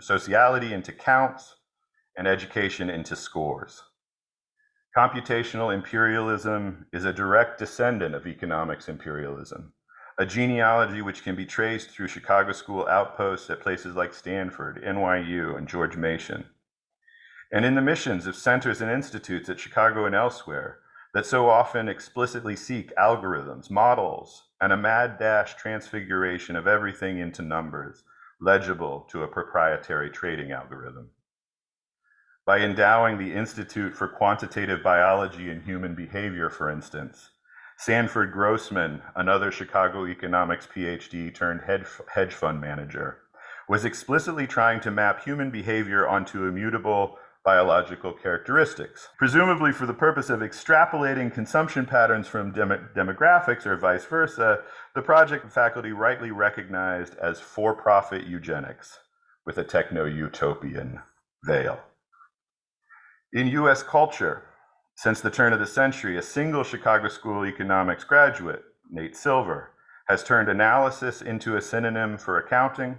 [0.00, 1.56] sociality into counts,
[2.16, 3.82] and education into scores.
[4.96, 9.74] Computational imperialism is a direct descendant of economics imperialism
[10.18, 15.56] a genealogy which can be traced through Chicago school outposts at places like Stanford, NYU,
[15.56, 16.46] and George Mason.
[17.52, 20.78] And in the missions of centers and institutes at Chicago and elsewhere
[21.16, 27.40] that so often explicitly seek algorithms, models, and a mad dash transfiguration of everything into
[27.40, 28.04] numbers,
[28.38, 31.08] legible to a proprietary trading algorithm.
[32.44, 37.30] By endowing the Institute for Quantitative Biology and Human Behavior, for instance,
[37.78, 43.20] Sanford Grossman, another Chicago economics PhD turned hedge fund manager,
[43.70, 50.30] was explicitly trying to map human behavior onto immutable biological characteristics, presumably for the purpose
[50.30, 54.58] of extrapolating consumption patterns from dem- demographics or vice versa,
[54.96, 58.98] the project faculty rightly recognized as for profit eugenics
[59.46, 60.98] with a techno utopian
[61.44, 61.78] veil.
[63.32, 64.42] In US culture,
[64.96, 69.70] since the turn of the century, a single Chicago School economics graduate, Nate Silver,
[70.08, 72.98] has turned analysis into a synonym for accounting,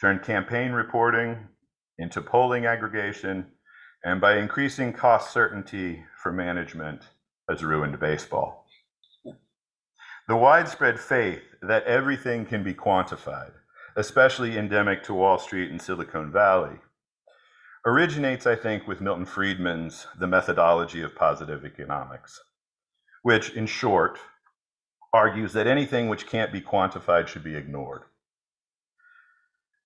[0.00, 1.48] turned campaign reporting
[1.98, 3.46] into polling aggregation,
[4.06, 7.02] and by increasing cost certainty for management,
[7.48, 8.64] has ruined baseball.
[10.28, 13.50] The widespread faith that everything can be quantified,
[13.96, 16.76] especially endemic to Wall Street and Silicon Valley,
[17.84, 22.40] originates, I think, with Milton Friedman's The Methodology of Positive Economics,
[23.24, 24.20] which, in short,
[25.12, 28.02] argues that anything which can't be quantified should be ignored.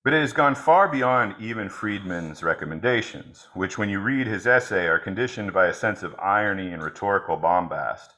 [0.03, 4.87] But it has gone far beyond even Friedman's recommendations, which, when you read his essay,
[4.87, 8.15] are conditioned by a sense of irony and rhetorical bombast,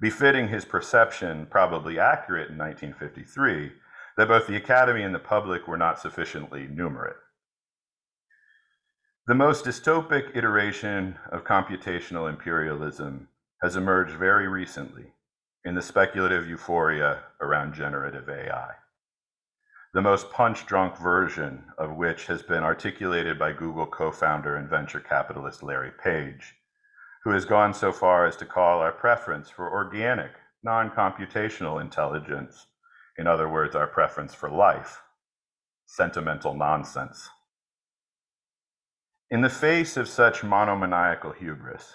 [0.00, 3.72] befitting his perception, probably accurate in 1953,
[4.16, 7.16] that both the Academy and the public were not sufficiently numerate.
[9.26, 13.28] The most dystopic iteration of computational imperialism
[13.60, 15.14] has emerged very recently
[15.64, 18.74] in the speculative euphoria around generative AI.
[19.94, 24.68] The most punch drunk version of which has been articulated by Google co founder and
[24.68, 26.56] venture capitalist Larry Page,
[27.22, 30.32] who has gone so far as to call our preference for organic,
[30.64, 32.66] non computational intelligence,
[33.18, 35.00] in other words, our preference for life,
[35.86, 37.30] sentimental nonsense.
[39.30, 41.94] In the face of such monomaniacal hubris,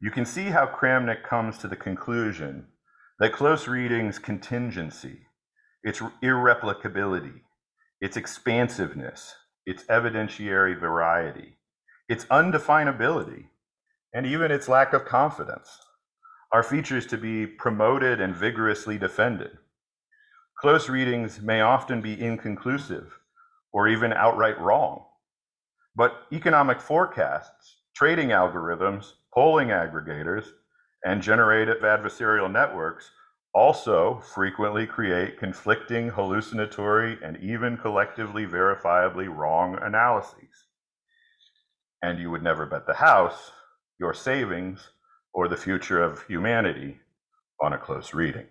[0.00, 2.68] you can see how Kramnick comes to the conclusion
[3.18, 5.27] that close reading's contingency,
[5.84, 7.42] its irreplicability,
[8.00, 9.34] its expansiveness,
[9.66, 11.56] its evidentiary variety,
[12.08, 13.46] its undefinability,
[14.14, 15.78] and even its lack of confidence.
[16.52, 19.58] Are features to be promoted and vigorously defended.
[20.60, 23.18] close readings may often be inconclusive
[23.72, 25.04] or even outright wrong.
[25.96, 30.46] But economic forecasts, trading algorithms, polling aggregators,
[31.04, 33.10] and generative adversarial networks
[33.54, 40.66] also frequently create conflicting, hallucinatory, and even collectively verifiably wrong analyses.
[42.02, 43.50] And you would never bet the house,
[43.98, 44.90] your savings,
[45.32, 46.98] or the future of humanity
[47.60, 48.46] on a close reading.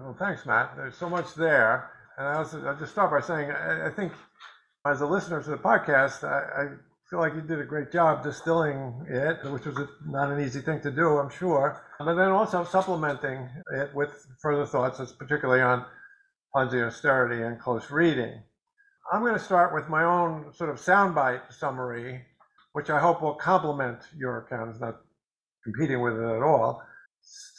[0.00, 0.76] Well, thanks, Matt.
[0.76, 1.90] There's so much there.
[2.16, 4.12] And I'll just start by saying, I, I think
[4.86, 6.68] as a listener to the podcast, I, I
[7.10, 10.80] feel like you did a great job distilling it, which was not an easy thing
[10.80, 11.82] to do, I'm sure.
[11.98, 15.84] But then also supplementing it with further thoughts, particularly on
[16.54, 18.42] Ponzi austerity and close reading.
[19.12, 22.22] I'm going to start with my own sort of soundbite summary,
[22.72, 24.70] which I hope will complement your account.
[24.70, 25.00] It's not
[25.62, 26.82] competing with it at all.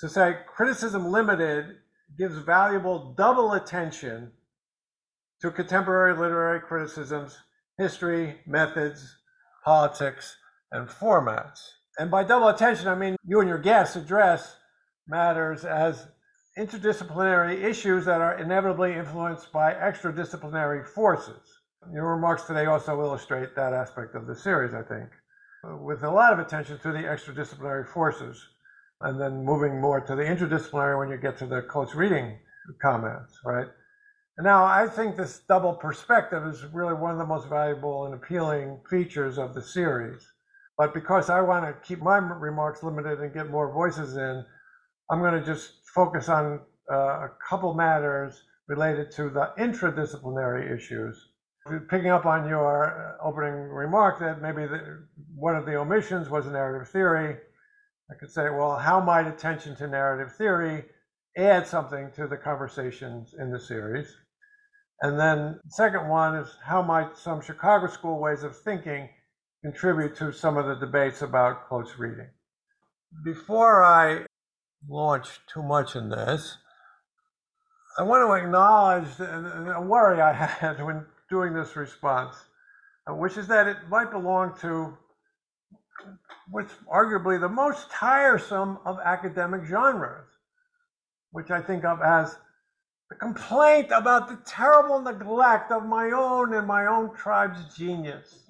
[0.02, 1.78] To say criticism limited
[2.18, 4.32] gives valuable double attention
[5.42, 7.38] to contemporary literary criticisms,
[7.78, 9.16] history, methods,
[9.66, 10.38] politics,
[10.72, 11.60] and formats.
[11.98, 14.56] And by double attention, I mean you and your guests address
[15.08, 16.08] matters as
[16.58, 21.42] interdisciplinary issues that are inevitably influenced by extradisciplinary forces.
[21.94, 25.10] Your remarks today also illustrate that aspect of the series, I think,
[25.82, 28.42] with a lot of attention to the extradisciplinary forces,
[29.02, 32.38] and then moving more to the interdisciplinary when you get to the close reading
[32.82, 33.68] comments, right?
[34.38, 38.82] Now, I think this double perspective is really one of the most valuable and appealing
[38.90, 40.28] features of the series.
[40.78, 44.44] But because I want to keep my remarks limited and get more voices in,
[45.10, 46.60] I'm going to just focus on
[46.92, 51.30] uh, a couple matters related to the intradisciplinary issues.
[51.90, 56.46] Picking up on your uh, opening remark that maybe the, one of the omissions was
[56.46, 57.38] narrative theory,
[58.12, 60.84] I could say, well, how might attention to narrative theory
[61.38, 64.14] add something to the conversations in the series?
[65.02, 69.10] And then the second one is how might some Chicago school ways of thinking
[69.64, 72.30] contribute to some of the debates about close reading?
[73.24, 74.26] Before I
[74.88, 76.58] launch too much in this.
[77.98, 82.36] I want to acknowledge a worry I had when doing this response,
[83.10, 84.98] uh, which is that it might belong to
[86.52, 90.28] what's arguably the most tiresome of academic genres,
[91.32, 92.36] which I think of as
[93.10, 98.44] the complaint about the terrible neglect of my own and my own tribe's genius.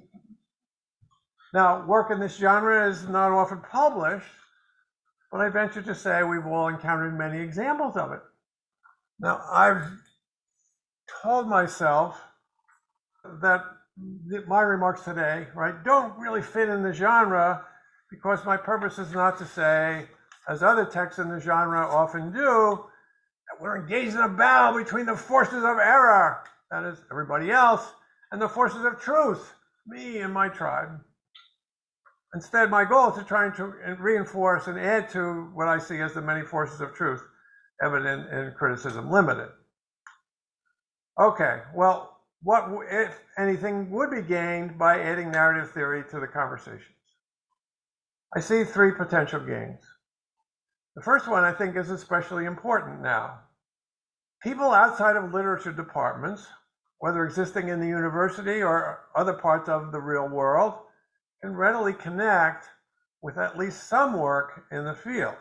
[1.54, 4.28] Now, work in this genre is not often published,
[5.32, 8.22] but I venture to say we've all encountered many examples of it.
[9.20, 9.84] Now, I've
[11.22, 12.20] told myself
[13.42, 13.64] that
[14.48, 17.64] my remarks today, right, don't really fit in the genre
[18.10, 20.08] because my purpose is not to say,
[20.48, 22.86] as other texts in the genre often do,
[23.60, 27.94] we're engaged in a battle between the forces of error, that is, everybody else,
[28.32, 29.54] and the forces of truth,
[29.88, 31.00] me and my tribe.
[32.34, 33.64] Instead, my goal is to try to
[34.00, 37.22] reinforce and add to what I see as the many forces of truth
[37.82, 39.50] evident in criticism limited.
[41.20, 46.84] Okay, well, what, if anything, would be gained by adding narrative theory to the conversations?
[48.36, 49.82] I see three potential gains.
[50.96, 53.40] The first one I think is especially important now.
[54.42, 56.48] People outside of literature departments,
[57.00, 60.74] whether existing in the university or other parts of the real world,
[61.42, 62.68] can readily connect
[63.22, 65.36] with at least some work in the field.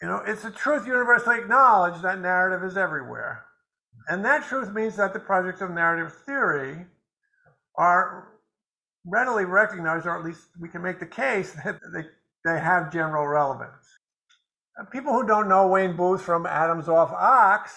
[0.00, 3.44] You know, it's a truth universally acknowledged that narrative is everywhere.
[4.08, 6.86] And that truth means that the projects of narrative theory
[7.76, 8.32] are
[9.06, 12.02] readily recognized, or at least we can make the case that they,
[12.44, 13.86] they have general relevance.
[14.90, 17.72] People who don't know Wayne Booth from Adams Off Ox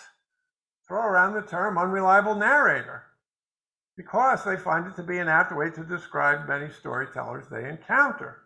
[0.87, 3.03] throw around the term unreliable narrator
[3.97, 8.41] because they find it to be an apt way to describe many storytellers they encounter.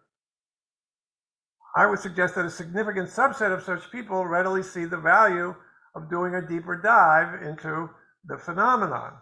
[1.75, 5.55] I would suggest that a significant subset of such people readily see the value
[5.95, 7.89] of doing a deeper dive into
[8.25, 9.13] the phenomenon.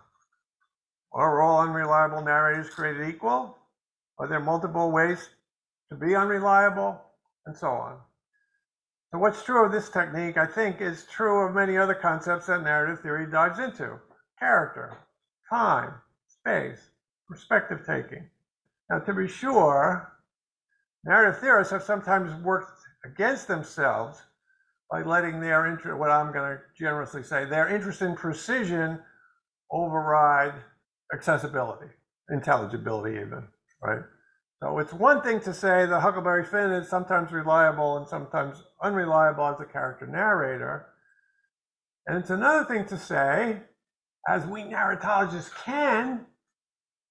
[1.14, 3.58] Are all unreliable narrators created equal?
[4.20, 5.30] Are there multiple ways
[5.90, 7.02] to be unreliable?
[7.46, 7.98] And so on.
[9.12, 12.64] So, what's true of this technique, I think, is true of many other concepts that
[12.64, 14.00] narrative theory dives into
[14.38, 14.98] character,
[15.50, 15.94] time,
[16.28, 16.80] space,
[17.28, 18.30] perspective taking.
[18.90, 20.12] Now, to be sure,
[21.06, 24.22] narrative theorists have sometimes worked against themselves
[24.92, 29.00] by letting their interest, what I'm going to generously say, their interest in precision
[29.72, 30.54] override
[31.14, 31.92] accessibility,
[32.30, 33.48] intelligibility, even,
[33.82, 34.02] right?
[34.62, 39.46] So it's one thing to say that Huckleberry Finn is sometimes reliable and sometimes unreliable
[39.46, 40.88] as a character narrator.
[42.08, 43.58] And it's another thing to say,
[44.28, 46.26] as we narratologists can,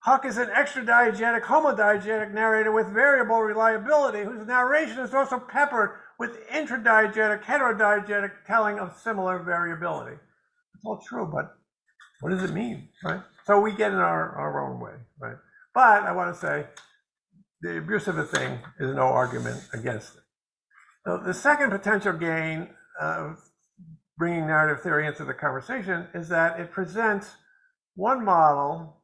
[0.00, 6.46] Huck is an extradiegetic, homodiegetic narrator with variable reliability, whose narration is also peppered with
[6.48, 10.16] intradiegetic, heterodiegetic telling of similar variability.
[10.74, 11.56] It's all true, but
[12.20, 13.20] what does it mean, right?
[13.46, 15.36] So we get in our, our own way, right?
[15.74, 16.66] But I want to say
[17.62, 20.22] the abuse of a thing is no argument against it.
[21.06, 22.68] So the second potential gain
[23.00, 23.38] of
[24.18, 27.36] bringing narrative theory into the conversation is that it presents
[27.94, 28.96] one model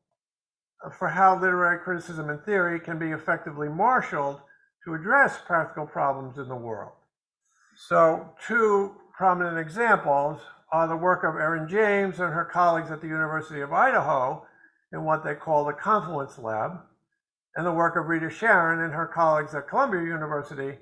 [0.99, 4.41] for how literary criticism and theory can be effectively marshaled
[4.85, 6.93] to address practical problems in the world.
[7.77, 10.41] So, two prominent examples
[10.73, 14.45] are the work of Erin James and her colleagues at the University of Idaho
[14.93, 16.81] in what they call the Confluence Lab,
[17.57, 20.79] and the work of Rita Charon and her colleagues at Columbia University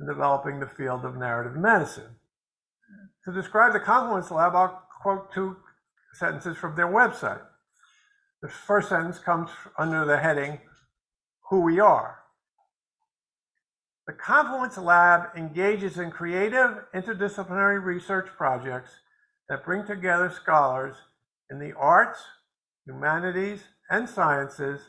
[0.00, 2.16] in developing the field of narrative medicine.
[3.24, 5.56] To describe the Confluence Lab, I'll quote two
[6.14, 7.42] sentences from their website.
[8.42, 10.60] The first sentence comes under the heading,
[11.50, 12.18] Who We Are.
[14.06, 18.90] The Confluence Lab engages in creative interdisciplinary research projects
[19.48, 20.94] that bring together scholars
[21.50, 22.18] in the arts,
[22.84, 24.80] humanities, and sciences,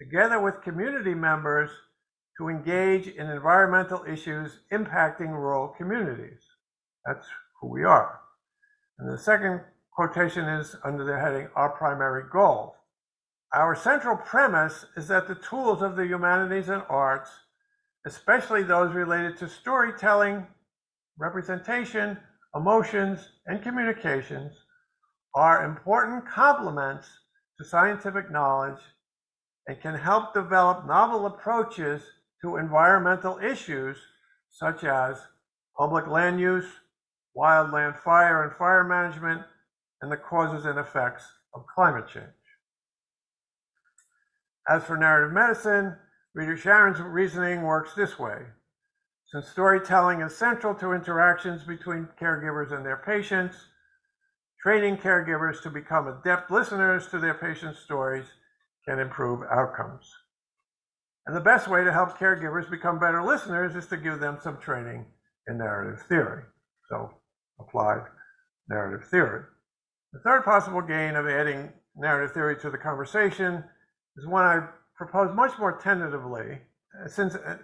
[0.00, 1.70] together with community members
[2.38, 6.40] to engage in environmental issues impacting rural communities.
[7.06, 7.26] That's
[7.60, 8.20] who we are.
[8.98, 9.60] And the second
[9.94, 12.74] quotation is under the heading Our Primary Goal.
[13.54, 17.30] Our central premise is that the tools of the humanities and arts,
[18.04, 20.44] especially those related to storytelling,
[21.18, 22.18] representation,
[22.56, 24.52] emotions, and communications,
[25.36, 27.06] are important complements
[27.58, 28.80] to scientific knowledge
[29.66, 32.02] and can help develop novel approaches
[32.42, 33.96] to environmental issues
[34.50, 35.16] such as
[35.76, 36.66] public land use,
[37.36, 39.42] wildland fire and fire management,
[40.02, 42.26] and the causes and effects of climate change.
[44.68, 45.96] As for narrative medicine,
[46.34, 48.42] Rita Charon's reasoning works this way.
[49.26, 53.56] Since storytelling is central to interactions between caregivers and their patients,
[54.62, 58.26] training caregivers to become adept listeners to their patients' stories
[58.88, 60.10] can improve outcomes.
[61.26, 64.58] And the best way to help caregivers become better listeners is to give them some
[64.58, 65.06] training
[65.48, 66.42] in narrative theory.
[66.88, 67.10] So,
[67.58, 68.02] applied
[68.68, 69.42] narrative theory.
[70.12, 73.64] The third possible gain of adding narrative theory to the conversation
[74.16, 74.66] is one I
[74.96, 76.58] propose much more tentatively,
[77.02, 77.56] uh, since uh,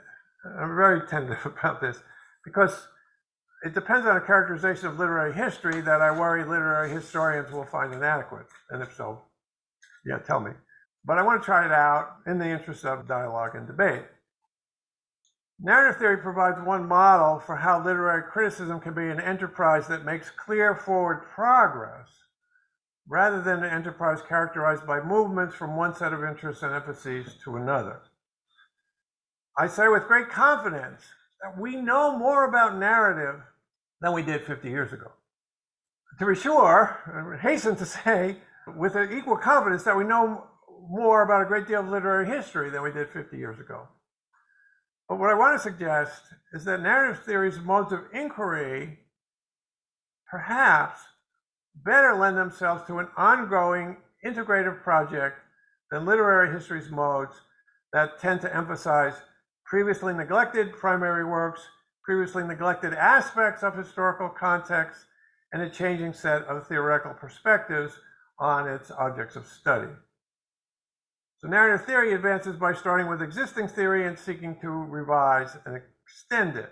[0.58, 1.98] I'm very tentative about this,
[2.44, 2.88] because
[3.62, 7.92] it depends on a characterization of literary history that I worry literary historians will find
[7.92, 8.46] inadequate.
[8.70, 9.20] And if so,
[10.06, 10.52] yeah, tell me.
[11.04, 14.04] But I want to try it out in the interest of dialogue and debate.
[15.62, 20.30] Narrative theory provides one model for how literary criticism can be an enterprise that makes
[20.30, 22.08] clear forward progress
[23.08, 27.56] rather than an enterprise characterized by movements from one set of interests and emphases to
[27.56, 28.00] another.
[29.58, 31.02] I say with great confidence
[31.42, 33.40] that we know more about narrative
[34.00, 35.12] than we did 50 years ago.
[36.20, 38.36] To be sure, I hasten to say
[38.76, 40.46] with equal confidence that we know
[40.88, 43.88] more about a great deal of literary history than we did 50 years ago.
[45.08, 46.22] But what I want to suggest
[46.52, 48.98] is that narrative theory's modes of inquiry
[50.30, 51.00] perhaps
[51.84, 55.38] better lend themselves to an ongoing integrative project
[55.90, 57.34] than literary history's modes
[57.92, 59.14] that tend to emphasize
[59.64, 61.60] previously neglected primary works,
[62.04, 65.06] previously neglected aspects of historical context,
[65.52, 67.94] and a changing set of theoretical perspectives
[68.38, 69.90] on its objects of study.
[71.42, 76.56] So narrative theory advances by starting with existing theory and seeking to revise and extend
[76.56, 76.70] it.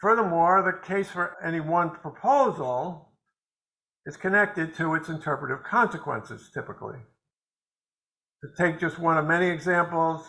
[0.00, 3.12] Furthermore, the case for any one proposal
[4.04, 6.98] is connected to its interpretive consequences, typically.
[8.42, 10.24] To take just one of many examples,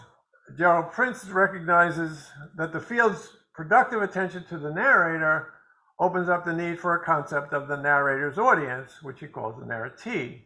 [0.58, 5.54] Gerald Prince recognizes that the field's productive attention to the narrator
[6.00, 9.66] opens up the need for a concept of the narrator's audience, which he calls the
[9.66, 10.42] narratee.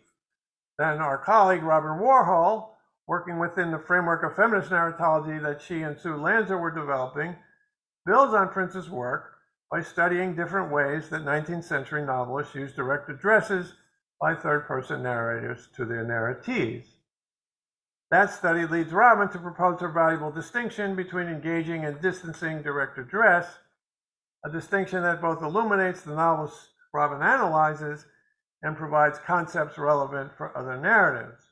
[0.80, 2.72] Then our colleague Robyn Warhol,
[3.08, 7.36] working within the framework of feminist narratology that she and Sue Lanser were developing,
[8.06, 9.34] builds on Prince's work
[9.70, 13.74] by studying different ways that 19th century novelists used direct addresses
[14.22, 16.86] by third person narrators to their narratees.
[18.12, 23.47] That study leads Robyn to propose a valuable distinction between engaging and distancing direct address,
[24.45, 28.06] a distinction that both illuminates the novels Robyn analyzes
[28.62, 31.43] and provides concepts relevant for other narratives.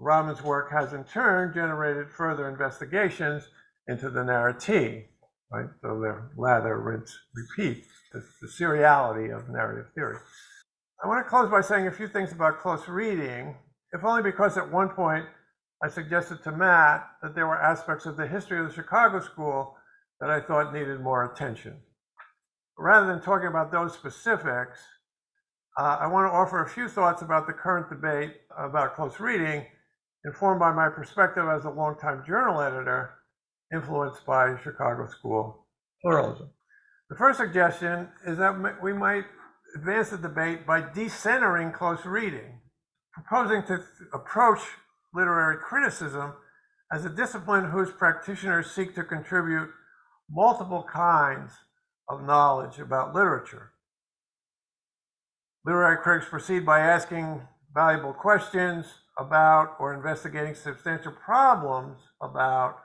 [0.00, 3.46] Rodman's work has in turn generated further investigations
[3.86, 5.04] into the narrative,
[5.52, 5.66] right?
[5.82, 10.16] So they're lather, rinse, repeat, the, the seriality of narrative theory.
[11.04, 13.56] I want to close by saying a few things about close reading,
[13.92, 15.26] if only because at one point
[15.82, 19.76] I suggested to Matt that there were aspects of the history of the Chicago School
[20.20, 21.76] that I thought needed more attention.
[22.78, 24.80] Rather than talking about those specifics,
[25.78, 29.66] uh, I want to offer a few thoughts about the current debate about close reading,
[30.24, 33.14] informed by my perspective as a longtime journal editor,
[33.72, 35.66] influenced by Chicago School
[36.02, 36.50] pluralism.
[37.08, 39.24] The first suggestion is that we might
[39.74, 42.60] advance the debate by decentering close reading,
[43.12, 44.60] proposing to approach
[45.14, 46.34] literary criticism
[46.92, 49.70] as a discipline whose practitioners seek to contribute
[50.28, 51.52] multiple kinds
[52.08, 53.72] of knowledge about literature.
[55.64, 57.42] Literary critics proceed by asking
[57.74, 58.86] valuable questions
[59.20, 62.78] about or investigating substantial problems about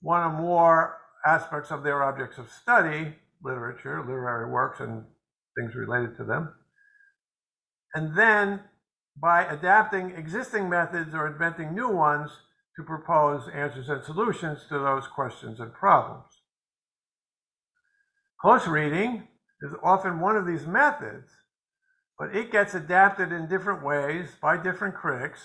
[0.00, 5.04] one or more aspects of their objects of study, literature, literary works, and
[5.58, 6.54] things related to them.
[7.94, 8.60] And then
[9.20, 12.30] by adapting existing methods or inventing new ones
[12.76, 16.26] to propose answers and solutions to those questions and problems.
[18.40, 19.26] Close reading
[19.62, 21.30] is often one of these methods,
[22.18, 25.40] but it gets adapted in different ways by different critics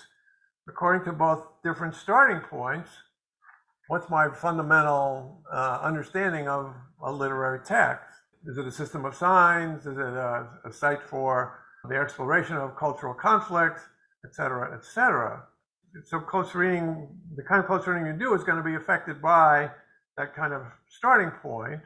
[0.68, 2.90] according to both different starting points.
[3.88, 8.08] What's my fundamental uh, understanding of a literary text?
[8.46, 9.86] Is it a system of signs?
[9.86, 13.80] Is it a, a site for the exploration of cultural conflict,
[14.24, 15.42] et cetera, et cetera?
[16.04, 19.20] So close reading, the kind of close reading you do is going to be affected
[19.20, 19.70] by
[20.16, 21.80] that kind of starting point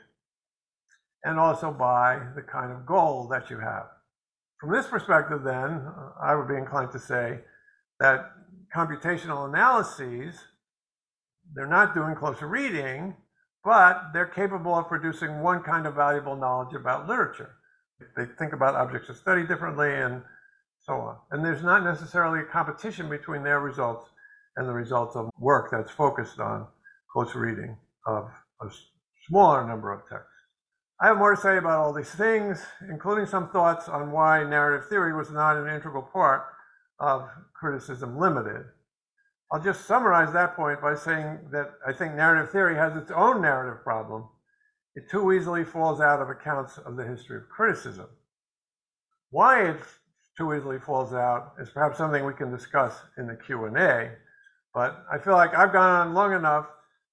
[1.24, 3.86] and also by the kind of goal that you have.
[4.60, 5.82] From this perspective, then,
[6.22, 7.40] I would be inclined to say
[8.00, 8.30] that
[8.74, 10.34] computational analyses,
[11.54, 13.14] they're not doing closer reading,
[13.64, 17.50] but they're capable of producing one kind of valuable knowledge about literature.
[18.16, 20.22] They think about objects of study differently and
[20.80, 21.16] so on.
[21.30, 24.08] And there's not necessarily a competition between their results
[24.56, 26.66] and the results of work that's focused on
[27.12, 28.68] close reading of a
[29.28, 30.30] smaller number of texts.
[31.00, 34.88] I have more to say about all these things, including some thoughts on why narrative
[34.88, 36.44] theory was not an integral part
[36.98, 37.28] of
[37.58, 38.64] criticism limited.
[39.52, 43.40] I'll just summarize that point by saying that I think narrative theory has its own
[43.42, 44.28] narrative problem.
[44.96, 48.06] It too easily falls out of accounts of the history of criticism.
[49.30, 49.80] Why it
[50.36, 54.10] too easily falls out is perhaps something we can discuss in the Q&A,
[54.74, 56.66] but I feel like I've gone on long enough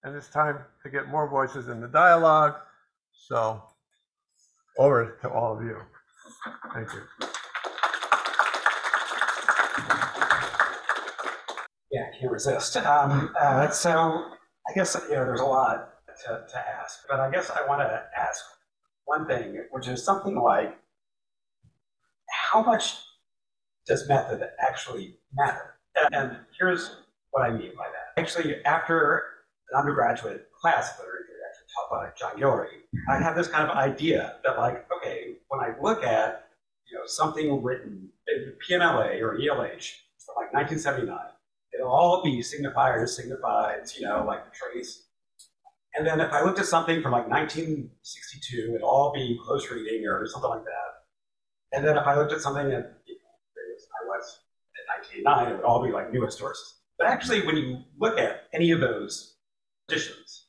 [0.04, 2.56] and it's time to get more voices in the dialogue.
[3.28, 3.64] So
[4.78, 5.78] over to all of you.
[6.74, 7.28] Thank you.
[11.94, 12.76] Yeah, can't resist.
[12.78, 15.94] Um, uh, so I guess you know there's a lot
[16.26, 18.44] to, to ask, but I guess I want to ask
[19.06, 20.76] one thing, which is something like
[22.32, 22.96] how much
[23.86, 25.76] does method actually matter?
[25.96, 26.96] And, and here's
[27.30, 28.20] what I mean by that.
[28.20, 29.24] Actually, after
[29.72, 31.24] an undergraduate class of literature
[31.76, 35.74] taught by John Guillory, I have this kind of idea that like, okay, when I
[35.80, 36.48] look at
[36.90, 41.18] you know something written in PMLA or ELH from like 1979,
[41.74, 45.04] it'll all be signifiers, signifieds, you know, like the trace.
[45.96, 50.08] And then if I looked at something from like 1962, it'll all be close reading
[50.08, 51.78] or something like that.
[51.78, 53.30] And then if I looked at something that you know,
[54.02, 54.40] I was
[54.76, 56.82] in 1989, it would all be like newest sources.
[56.98, 59.38] But actually, when you look at any of those
[59.90, 60.48] editions,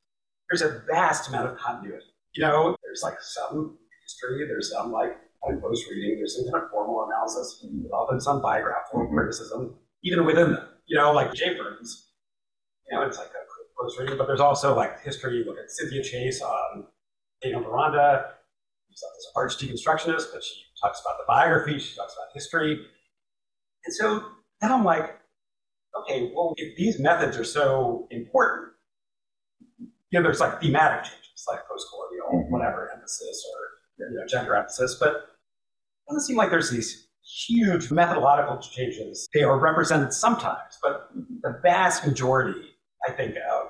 [0.48, 2.04] there's a vast amount of continuity.
[2.34, 5.16] You know, there's like some history, there's some like
[5.60, 10.68] close reading, there's some kind of formal analysis, often some biographical criticism, even within them
[10.87, 11.55] you know, like J.
[11.55, 12.09] Burns,
[12.91, 13.45] you know, it's like a
[13.76, 15.39] close reading, but there's also like history.
[15.39, 16.87] You look at Cynthia Chase on
[17.43, 18.35] Daniel Deronda.
[18.91, 22.87] She's not this arch deconstructionist, but she talks about the biography, she talks about history.
[23.85, 24.24] And so
[24.61, 25.18] then I'm like,
[26.01, 28.72] okay, well, if these methods are so important,
[29.78, 32.53] you know, there's like thematic changes, like post-colonial, mm-hmm.
[32.53, 37.90] whatever, emphasis or you know, gender emphasis, but it doesn't seem like there's these huge
[37.90, 39.28] methodological changes.
[39.32, 41.08] They are represented sometimes, but
[41.42, 42.60] the vast majority,
[43.08, 43.68] I think, of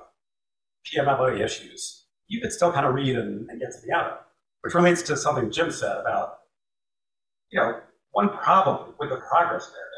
[0.86, 4.18] PMLA issues, you could still kind of read and, and get to the outcome,
[4.62, 6.38] which relates to something Jim said about,
[7.50, 7.80] you know,
[8.12, 9.94] one problem with the progress narrative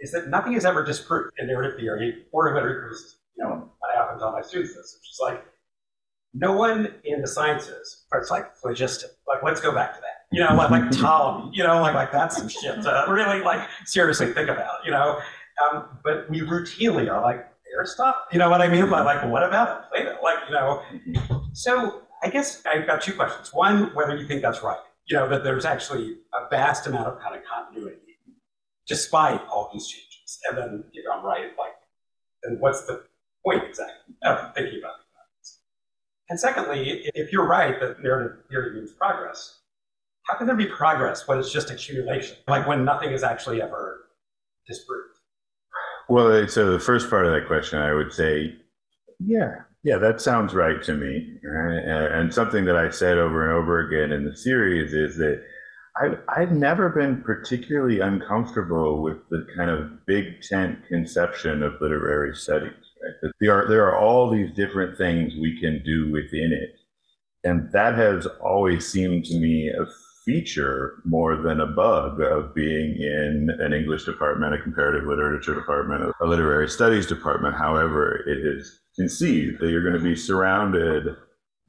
[0.00, 3.18] is that nothing is ever disproved in narrative theory or literary criticism.
[3.36, 5.44] You know, I often tell my students this, which is like,
[6.34, 9.10] no one in the sciences, it's like phlogiston.
[9.26, 12.12] Like, let's go back to that you know, like, like Ptolemy, you know, like, like
[12.12, 15.20] that's some shit to really like seriously think about, you know.
[15.62, 18.16] Um, but we routinely are like, there's stuff.
[18.32, 18.88] You know what I mean?
[18.88, 20.16] But like, what about Plato?
[20.22, 20.82] Like, you know.
[21.52, 23.52] So I guess I've got two questions.
[23.52, 24.78] One, whether you think that's right.
[25.06, 28.00] You know, that there's actually a vast amount of kind of continuity
[28.86, 30.38] despite all these changes.
[30.48, 31.72] And then if I'm right, like,
[32.42, 33.04] then what's the
[33.44, 34.94] point exactly of thinking about
[35.38, 35.58] these
[36.30, 39.60] And secondly, if you're right that narrative theory means progress,
[40.26, 42.36] how can there be progress when it's just accumulation?
[42.48, 44.08] Like when nothing is actually ever
[44.66, 45.18] disproved?
[46.08, 48.54] Well, uh, so the first part of that question, I would say,
[49.24, 51.38] yeah, yeah, that sounds right to me.
[51.44, 51.78] Right?
[51.78, 55.42] And something that I said over and over again in the series is that
[56.00, 62.34] I've, I've never been particularly uncomfortable with the kind of big tent conception of literary
[62.34, 62.72] studies.
[63.22, 63.32] Right?
[63.40, 66.74] There are there are all these different things we can do within it,
[67.44, 69.86] and that has always seemed to me a
[70.26, 76.12] feature more than a bug of being in an English department, a comparative literature department,
[76.20, 77.54] a literary studies department.
[77.54, 81.16] However, it is conceived that you're going to be surrounded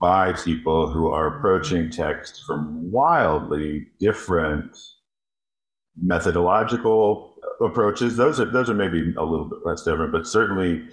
[0.01, 4.75] by people who are approaching text from wildly different
[6.01, 8.17] methodological approaches.
[8.17, 10.87] Those are those are maybe a little bit less different, but certainly,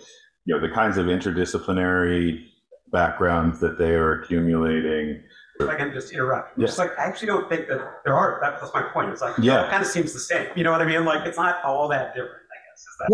[0.44, 2.44] you know, the kinds of interdisciplinary
[2.92, 5.22] backgrounds that they are accumulating.
[5.60, 6.66] If I can just interrupt, Yeah.
[6.66, 8.38] just like I actually don't think that there are.
[8.42, 9.10] That, that's my point.
[9.10, 9.66] It's like Yeah.
[9.66, 10.48] it kind of seems the same.
[10.56, 11.04] You know what I mean?
[11.04, 12.32] Like it's not all that different.
[12.34, 12.80] I guess.
[12.80, 13.08] Is that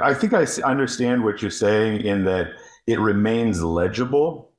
[0.00, 2.52] Yeah, I, I think I understand what you're saying in that
[2.86, 4.52] it remains legible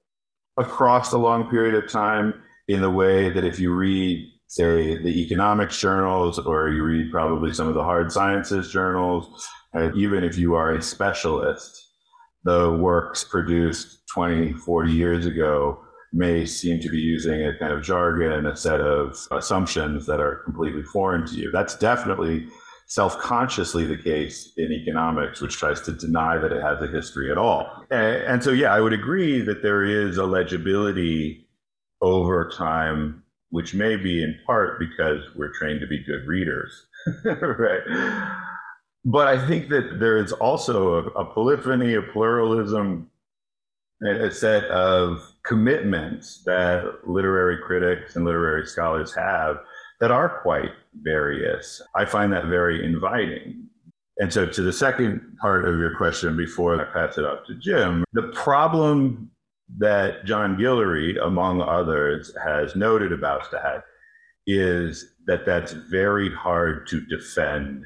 [0.57, 2.33] across a long period of time
[2.67, 7.53] in the way that if you read, say, the economics journals or you read probably
[7.53, 11.81] some of the hard sciences journals, uh, even if you are a specialist,
[12.43, 15.79] the works produced 20, 40 years ago
[16.15, 20.37] may seem to be using a kind of jargon, a set of assumptions that are
[20.45, 21.51] completely foreign to you.
[21.51, 22.47] That's definitely
[22.87, 27.37] self-consciously the case in economics, which tries to deny that it has a history at
[27.37, 27.85] all.
[27.91, 31.49] And, so, yeah, I would agree that there is a legibility
[32.01, 36.85] over time, which may be in part because we're trained to be good readers,
[37.25, 37.81] right?
[39.03, 43.09] But I think that there is also a, a polyphony, a pluralism,
[44.03, 49.57] a set of commitments that literary critics and literary scholars have
[49.99, 50.71] that are quite
[51.01, 51.81] various.
[51.95, 53.67] I find that very inviting.
[54.17, 57.55] And so, to the second part of your question, before I pass it off to
[57.55, 59.29] Jim, the problem
[59.77, 63.83] that John Guillory, among others, has noted about that
[64.47, 67.83] is that that's very hard to defend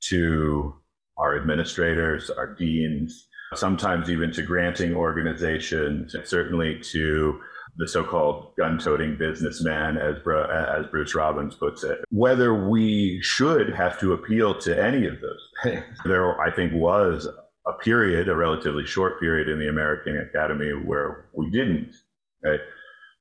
[0.00, 0.74] to
[1.16, 7.40] our administrators, our deans, sometimes even to granting organizations, certainly to
[7.76, 12.04] the so-called gun-toting businessman, as, as Bruce Robbins puts it.
[12.10, 17.28] Whether we should have to appeal to any of those things, there, I think, was
[17.66, 21.94] a period, a relatively short period in the American Academy where we didn't,
[22.42, 22.60] right?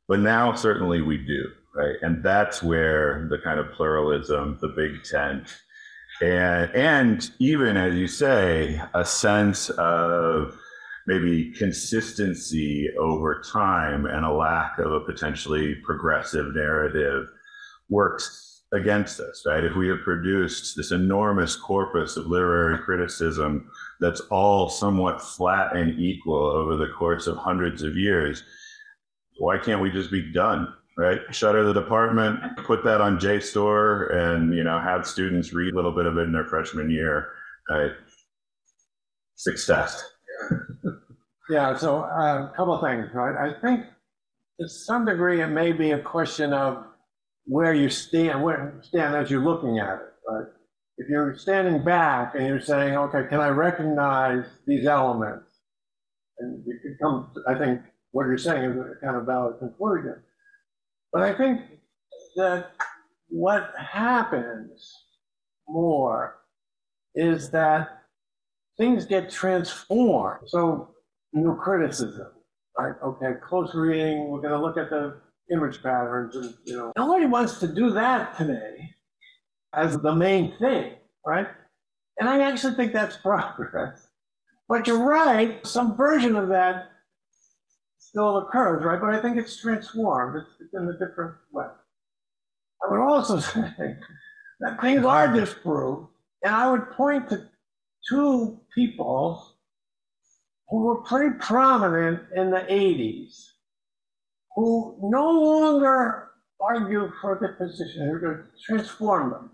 [0.08, 1.96] But now certainly we do, right?
[2.02, 5.54] And that's where the kind of pluralism, the big tent,
[6.22, 10.58] and and even as you say, a sense of
[11.06, 17.30] maybe consistency over time and a lack of a potentially progressive narrative
[17.90, 19.64] works against us, right?
[19.64, 25.98] If we have produced this enormous corpus of literary criticism that's all somewhat flat and
[25.98, 28.44] equal over the course of hundreds of years,
[29.38, 30.74] why can't we just be done?
[31.00, 35.76] Right, shutter the department, put that on JSTOR, and you know have students read a
[35.76, 37.30] little bit of it in their freshman year.
[37.70, 37.92] Right,
[39.36, 40.04] success.
[41.50, 43.36] Yeah, so uh, a couple of things, right?
[43.38, 43.86] I think
[44.60, 46.84] to some degree it may be a question of
[47.46, 50.48] where you stand, where stand as you're looking at it, right?
[50.98, 55.46] If you're standing back and you're saying, okay, can I recognize these elements?
[56.40, 57.82] And you could come, I think
[58.12, 60.16] what you're saying is a kind of valid conclusion.
[61.18, 61.62] But I think
[62.36, 62.74] that
[63.28, 64.94] what happens
[65.68, 66.36] more
[67.16, 68.04] is that
[68.78, 70.48] things get transformed.
[70.48, 70.92] So
[71.34, 72.28] new criticism,
[72.78, 72.94] right?
[73.04, 74.28] Okay, close reading.
[74.30, 75.20] We're going to look at the
[75.52, 78.78] image patterns, and you know, nobody wants to do that today
[79.74, 81.48] as the main thing, right?
[82.20, 84.08] And I actually think that's progress.
[84.70, 86.92] But you're right, some version of that
[88.08, 89.00] still occurs, right?
[89.00, 90.38] But I think it's transformed.
[90.38, 91.66] It's, it's in a different way.
[92.84, 93.98] I would also say
[94.60, 96.08] that things are disproved,
[96.44, 97.48] and I would point to
[98.10, 99.56] two people
[100.70, 103.52] who were pretty prominent in the 80s,
[104.56, 106.30] who no longer
[106.60, 109.52] argue for the position, who transform them.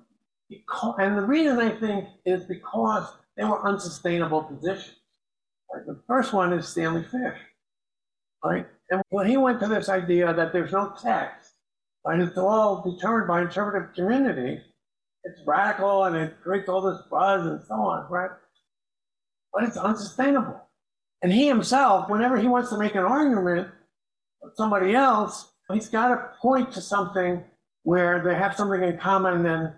[0.50, 4.98] Because, and the reason I think is because they were unsustainable positions.
[5.88, 7.38] The first one is Stanley Fish.
[8.44, 8.66] Right?
[8.90, 11.54] And when he went to this idea that there's no text,
[12.06, 14.62] right, it's all determined by interpretive community,
[15.24, 18.32] it's radical and it creates all this buzz and so on, right?
[19.54, 20.62] But it's unsustainable.
[21.22, 23.70] And he himself, whenever he wants to make an argument
[24.42, 27.42] with somebody else, he's got to point to something
[27.84, 29.74] where they have something in common and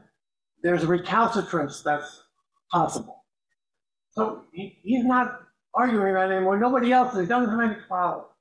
[0.64, 2.24] there's a recalcitrance that's
[2.72, 3.24] possible.
[4.12, 5.40] So he, he's not
[5.76, 6.58] arguing about it anymore.
[6.58, 7.16] Nobody else.
[7.16, 8.35] He doesn't have any followers.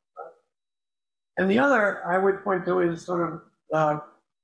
[1.37, 3.41] And the other I would point to is sort of
[3.73, 4.01] uh,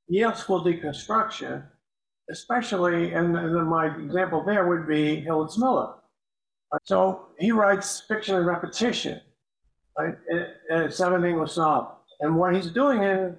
[0.08, 1.64] Yale School deconstruction,
[2.30, 5.94] especially, and, and my example there would be Hillis Miller.
[6.84, 9.20] So he writes fiction and repetition,
[9.98, 11.98] right, in, in seven English novels.
[12.20, 13.36] And what he's doing in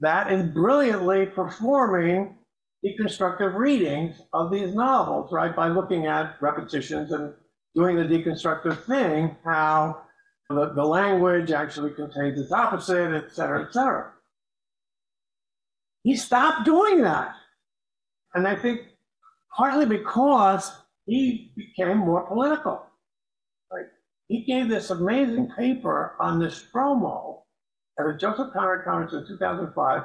[0.00, 2.36] that is brilliantly performing
[2.84, 7.32] deconstructive readings of these novels, right, by looking at repetitions and
[7.74, 10.02] doing the deconstructive thing, how
[10.48, 14.12] the, the language actually contains its opposite, et cetera, et cetera.
[16.04, 17.34] He stopped doing that.
[18.34, 18.82] And I think
[19.56, 20.70] partly because
[21.06, 22.84] he became more political.
[23.72, 23.88] Like
[24.28, 27.42] he gave this amazing paper on Nostromo
[27.98, 30.02] at the Joseph Conrad Conference in 2005,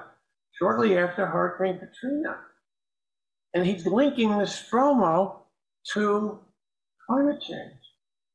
[0.58, 2.38] shortly after Hurricane Katrina.
[3.54, 5.44] And he's linking Nostromo
[5.94, 6.40] to
[7.06, 7.82] climate change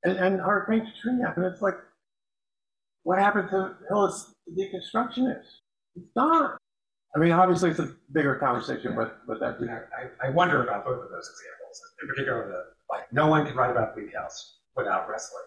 [0.04, 1.32] and, and Hurricane Katrina.
[1.36, 1.76] And it's like,
[3.06, 5.46] what happened to Hillis deconstructionist?
[5.94, 6.56] It's gone.
[7.14, 9.60] I mean, obviously, it's a bigger conversation, but but that.
[9.60, 9.80] You know,
[10.22, 13.54] I, I wonder about both of those examples, in particular, the like no one can
[13.56, 15.44] write about Bleak House without wrestling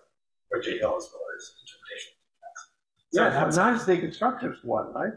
[0.51, 0.78] with J.
[0.80, 2.12] Hillis Miller's interpretation.
[3.12, 5.14] So Yeah, that's- not as deconstructionist one, right?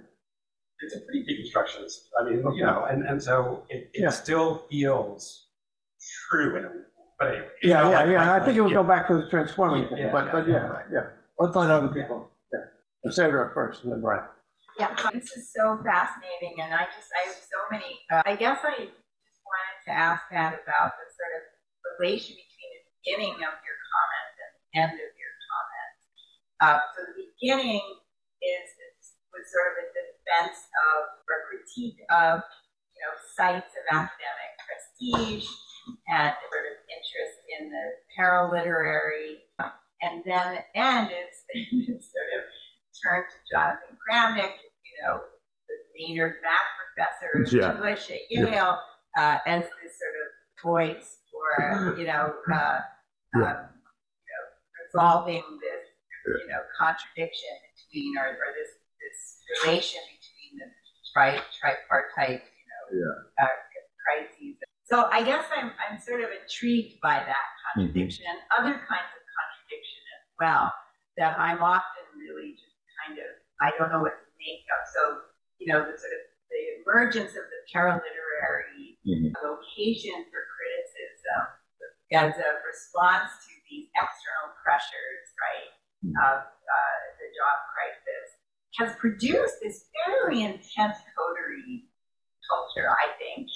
[0.85, 2.09] it's a pretty deconstructionist.
[2.21, 4.11] I mean, you know, and, and so it, it Yeah.
[4.11, 5.47] still feels
[6.29, 6.71] true in a
[7.21, 7.47] but anyway.
[7.63, 8.23] Yeah, not yeah, like- yeah.
[8.33, 8.83] I like- think it would yeah.
[8.83, 10.85] go back to the transforming Yeah, thing, yeah, but yeah, but yeah, right.
[10.93, 11.07] yeah.
[11.39, 12.32] Let's other people.
[13.11, 14.25] Sandra first, and then Brian.
[14.79, 18.63] Yeah, this is so fascinating, and I just, I have so many, uh, I guess
[18.63, 21.43] I just wanted to ask Pat about the sort of
[21.99, 25.95] relation between the beginning of your comment and the end of your comment.
[26.63, 27.85] Uh, so the beginning
[28.41, 28.67] is,
[29.35, 32.41] was sort of a defense of, or critique of,
[32.95, 35.51] you know, sites of academic prestige
[36.09, 37.85] and sort of interest in the
[38.17, 39.43] paraliterary.
[40.01, 41.35] And then the end is
[42.09, 42.43] sort of
[43.03, 45.21] turned to Jonathan Kramnick, you know,
[45.69, 47.75] the Maynard Mack professor of Yeah.
[47.75, 48.79] English at Yale,
[49.17, 52.81] uh, as this sort of voice for, you know, uh,
[53.35, 53.43] Yeah.
[53.43, 54.45] um, you know,
[54.87, 55.87] resolving this,
[56.27, 59.19] you know, contradiction between, or, or this, this
[59.65, 60.67] relation between the
[61.13, 62.43] tri, tripartite,
[62.93, 63.49] you know, uh,
[64.07, 64.57] crises.
[64.85, 69.23] So I guess I'm, I'm sort of intrigued by that contradiction and other kinds of
[69.25, 70.73] contradiction as well
[71.17, 72.72] that I'm often really just
[73.03, 73.31] kind of,
[73.61, 74.83] I don't know what to make of.
[74.95, 75.03] So,
[75.59, 79.33] you know, the sort of the emergence of the paraliterary Mhm.
[79.43, 81.43] vocation for criticism
[82.13, 85.73] as a response to these external pressures, right,
[86.29, 88.27] of uh, the job crisis,
[88.79, 91.89] has produced this fairly intense coterie
[92.49, 93.49] culture, I think,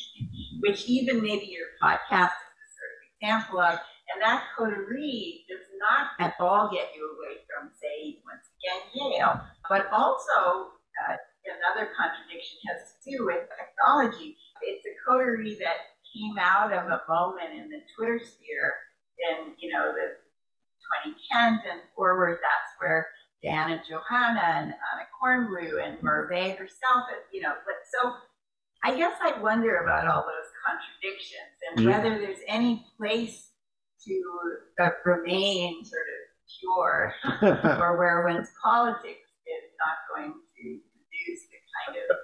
[0.60, 3.80] which even maybe your podcast is a sort of example of.
[4.12, 9.40] And that coterie does not at all get you away from, say, once again, Yale,
[9.68, 10.70] but also
[11.10, 14.36] uh, another contradiction has to do with technology.
[14.62, 18.74] It's a coterie that came out of a moment in the Twitter sphere
[19.30, 20.16] in, you know, the
[21.04, 22.38] 2010s and forward.
[22.40, 23.08] That's where
[23.42, 28.14] Dan and Johanna and Anna Kornbluh and Merve herself, you know, but so
[28.84, 31.90] I guess I wonder about all those contradictions and Yeah.
[31.98, 33.45] whether there's any place
[34.06, 34.22] to
[34.82, 36.22] uh, remain sort of
[36.60, 37.14] pure
[37.82, 42.16] or where one's politics is not going to produce the kind of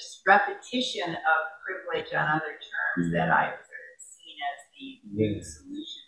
[0.00, 5.42] just repetition of privilege on other terms that I've sort of seen as the Yeah.
[5.42, 6.02] solution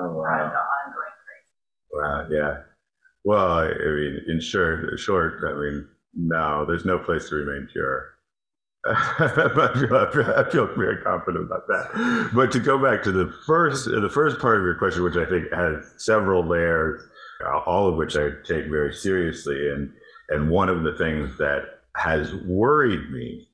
[0.00, 1.92] Oh, to uh, the ongoing crisis.
[1.92, 2.62] Wow, yeah.
[3.22, 7.68] Well, I I mean, in short, short, I mean, no, there's no place to remain
[7.70, 8.13] pure.
[9.18, 12.30] I feel, very confident about that.
[12.34, 15.24] But to go back to the first, the first part of your question, which I
[15.24, 17.00] think has several layers,
[17.66, 19.90] all of which I take very seriously, and
[20.28, 21.62] and one of the things that
[21.96, 23.48] has worried me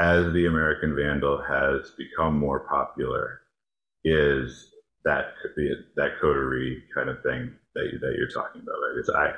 [0.00, 3.40] as the American Vandal has become more popular
[4.04, 4.70] is
[5.04, 5.32] that
[5.96, 8.98] that coterie kind of thing that, that you're talking about, right?
[8.98, 9.32] It's I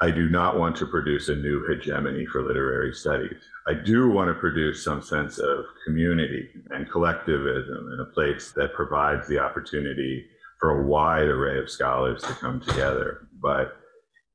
[0.00, 3.42] I do not want to produce a new hegemony for literary studies.
[3.66, 8.74] I do want to produce some sense of community and collectivism in a place that
[8.74, 10.24] provides the opportunity
[10.60, 13.26] for a wide array of scholars to come together.
[13.40, 13.76] But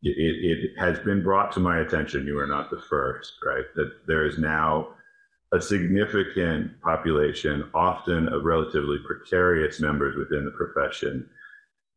[0.02, 3.66] it, it has been brought to my attention, you are not the first, right?
[3.76, 4.90] That there is now
[5.54, 11.30] a significant population, often of relatively precarious members within the profession,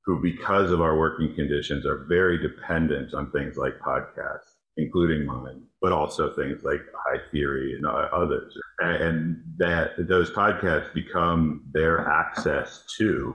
[0.06, 5.62] who, because of our working conditions, are very dependent on things like podcasts, including mine,
[5.82, 8.56] but also things like High Theory and uh, others.
[8.78, 13.34] And that those podcasts become their access to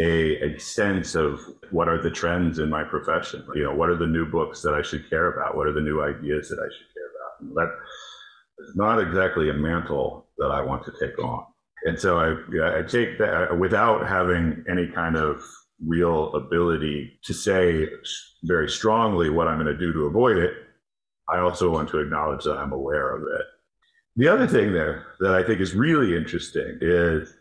[0.00, 1.40] a, a sense of
[1.70, 3.46] what are the trends in my profession.
[3.54, 5.56] You know, what are the new books that I should care about?
[5.56, 7.54] What are the new ideas that I should care about?
[7.54, 11.44] That is not exactly a mantle that I want to take on.
[11.84, 15.42] And so I, I take that uh, without having any kind of
[15.86, 17.86] real ability to say
[18.44, 20.54] very strongly what I'm going to do to avoid it.
[21.28, 23.46] I also want to acknowledge that I'm aware of it.
[24.16, 27.32] The other thing there that I think is really interesting is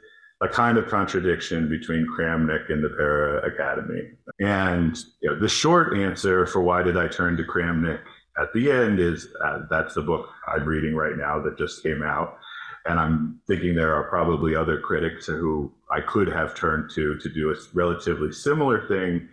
[0.41, 4.11] a kind of contradiction between Kramnick and the Para Academy.
[4.39, 7.99] And you know, the short answer for why did I turn to Kramnick
[8.39, 12.03] at the end is uh, that's the book I'm reading right now that just came
[12.03, 12.37] out.
[12.85, 17.29] And I'm thinking there are probably other critics who I could have turned to to
[17.29, 19.27] do a relatively similar thing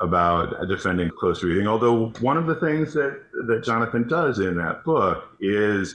[0.00, 1.66] about defending close reading.
[1.66, 5.94] Although one of the things that, that Jonathan does in that book is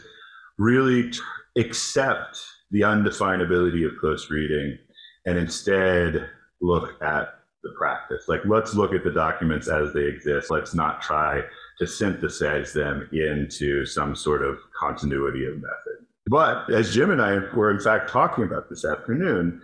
[0.58, 1.20] really t-
[1.58, 2.40] accept
[2.72, 4.78] the undefinability of close reading
[5.26, 6.30] and instead
[6.62, 8.26] look at the practice.
[8.28, 10.50] Like, let's look at the documents as they exist.
[10.50, 11.42] Let's not try
[11.80, 16.06] to synthesize them into some sort of continuity of method.
[16.30, 19.62] But as Jim and I were, in fact, talking about this afternoon,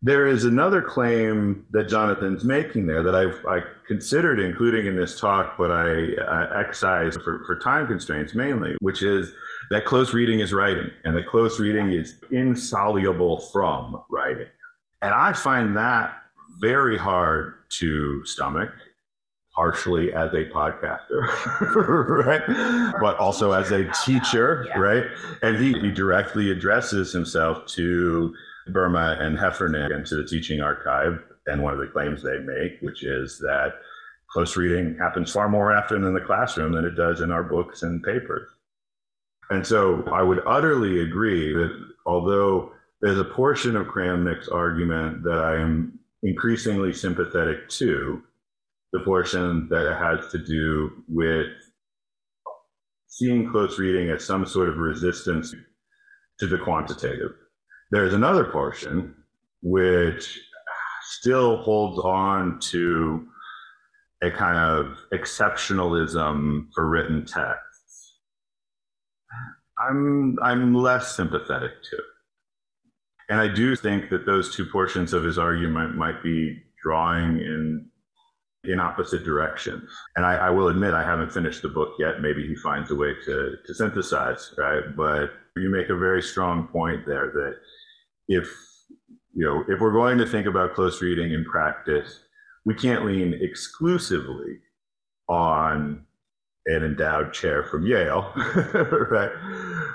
[0.00, 5.18] there is another claim that Jonathan's making there that I've I considered including in this
[5.18, 9.32] talk, but I uh, excised for, for time constraints mainly, which is
[9.70, 14.46] that close reading is writing and that close reading is insoluble from writing.
[15.02, 16.14] And I find that
[16.60, 18.70] very hard to stomach,
[19.54, 21.26] partially as a podcaster,
[22.24, 22.94] right?
[23.00, 25.04] But also as a teacher, right?
[25.42, 28.34] And he, he directly addresses himself to
[28.72, 31.22] Buurma and Heffernan into the teaching archive.
[31.46, 33.74] And one of the claims they make, which is that
[34.30, 37.82] close reading happens far more often in the classroom than it does in our books
[37.82, 38.48] and papers.
[39.50, 41.70] And so I would utterly agree that
[42.04, 48.22] although there's a portion of Kramnick's argument that I am increasingly sympathetic to,
[48.92, 51.46] the portion that it has to do with
[53.06, 55.54] seeing close reading as some sort of resistance
[56.38, 57.32] to the quantitative.
[57.90, 59.14] There's another portion
[59.62, 60.38] which
[61.02, 63.26] still holds on to
[64.22, 67.78] a kind of exceptionalism for written text
[69.78, 71.98] I'm I'm less sympathetic to.
[73.28, 77.86] And I do think that those two portions of his argument might be drawing in
[78.64, 79.88] in opposite directions.
[80.16, 82.20] And I, I, will admit I haven't finished the book yet.
[82.20, 84.82] Maybe he finds a way to, to synthesize, right?
[84.96, 87.54] But you make a very strong point there that
[88.28, 88.48] if
[89.34, 92.20] you know if we're going to think about close reading in practice,
[92.64, 94.58] we can't lean exclusively
[95.28, 96.04] on
[96.66, 98.32] an endowed chair from Yale,
[99.10, 99.30] right?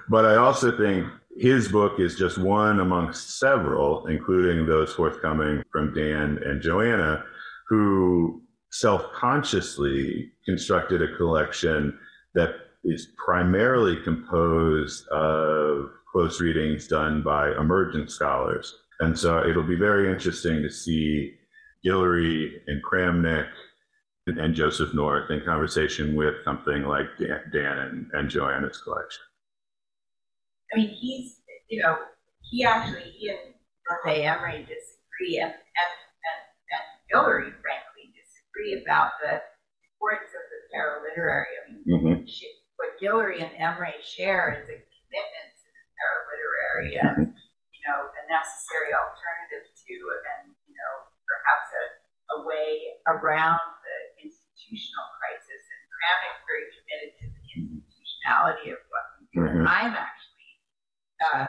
[0.09, 1.07] But I also think
[1.37, 7.23] his book is just one amongst several, including those forthcoming from Dan and Johanna,
[7.67, 11.97] who self consciously constructed a collection
[12.33, 18.73] that is primarily composed of close readings done by emergent scholars.
[18.99, 21.33] And so it'll be very interesting to see
[21.83, 23.49] Guillory and Kramnick
[24.27, 29.23] and Joseph North in conversation with something like Dan, Dan and, and Johanna's collection.
[30.71, 31.97] I mean, he's, you know,
[32.39, 33.53] he actually, he and
[33.89, 35.93] Dante Emre disagree, and, and,
[36.29, 36.41] and,
[36.71, 39.41] and Guillory, frankly, disagree about the
[39.97, 41.47] importance of the paraliterary.
[41.57, 42.23] I mean, mm-hmm.
[42.77, 45.52] what Guillory and Emre share is a commitment
[46.03, 47.31] paraliterary and,
[47.71, 49.95] you know, a necessary alternative to,
[50.35, 50.93] and, you know,
[51.23, 51.83] perhaps a,
[52.35, 53.97] a way around the
[54.27, 59.39] institutional crisis, and Kramnick very committed to the institutionality of what we do.
[59.47, 59.63] Mm-hmm.
[59.63, 60.51] I'm actually,
[61.23, 61.47] uh,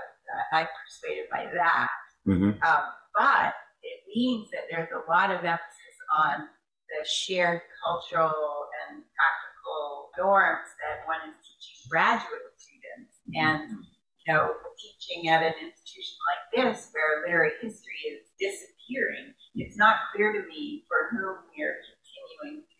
[0.54, 1.90] I'm persuaded by that.
[2.30, 2.54] Mm-hmm.
[2.62, 2.84] Um,
[3.18, 6.46] but it means that there's a lot of emphasis on
[6.90, 13.18] the shared cultural and practical norms that one is teaching graduate students.
[13.34, 13.82] And,
[14.26, 20.08] you know, teaching at an institution like this where literary history is disappearing, it's not
[20.14, 22.76] clear to me for whom we're continuing to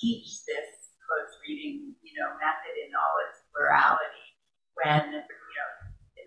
[0.00, 0.68] teach this
[1.06, 4.26] close reading, you know, method in all its plurality
[4.74, 5.70] when, you know,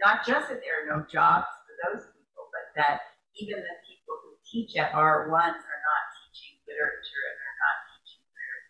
[0.05, 4.15] not just that there are no jobs for those people, but that even the people
[4.23, 8.69] who teach at R1s are not teaching literature and they're not teaching literature.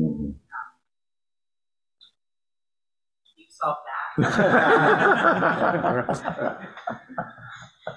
[0.00, 0.40] Mhm.
[3.36, 3.99] You solve that.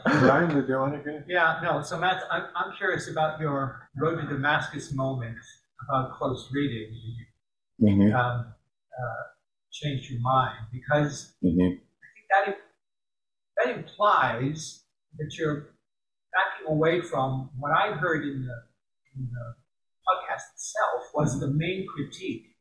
[0.06, 1.26] Brian, did you want to get?
[1.28, 5.38] Yeah, no, so Matt, I'm, I'm curious about your road to Damascus moment
[5.88, 6.94] about close reading.
[7.82, 8.14] Mhm.
[8.14, 8.54] Um,
[9.00, 9.24] uh,
[9.72, 11.80] changed your mind because Mhm.
[11.80, 12.58] I think that,
[13.58, 14.86] that implies
[15.18, 15.74] that you're
[16.32, 18.64] backing away from what I heard in the,
[19.16, 19.56] in the
[20.08, 22.53] podcast itself was the main critique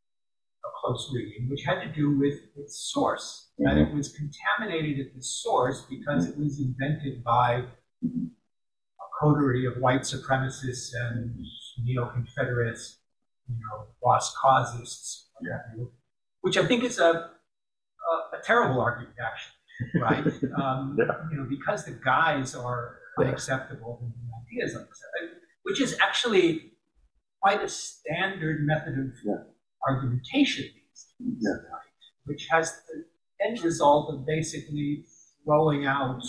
[0.65, 3.51] of close reading, which had to do with its source.
[3.59, 7.63] That it was contaminated at the source because it was invented by
[8.03, 11.35] a coterie of white supremacists and
[11.83, 12.99] neo-Confederates,
[13.47, 15.25] you know, lost causists,
[15.77, 15.91] you,
[16.41, 20.25] which I think is a, a, a terrible argument, actually, right?
[20.61, 21.05] Um, Yeah.
[21.31, 26.73] You know, because the guys are unacceptable and the ideas unacceptable, which is actually
[27.41, 29.35] quite a standard method of Yeah.
[29.89, 30.65] Argumentation
[31.19, 31.51] Yeah.
[32.25, 33.05] which has the
[33.45, 35.05] end result of basically
[35.45, 36.21] throwing out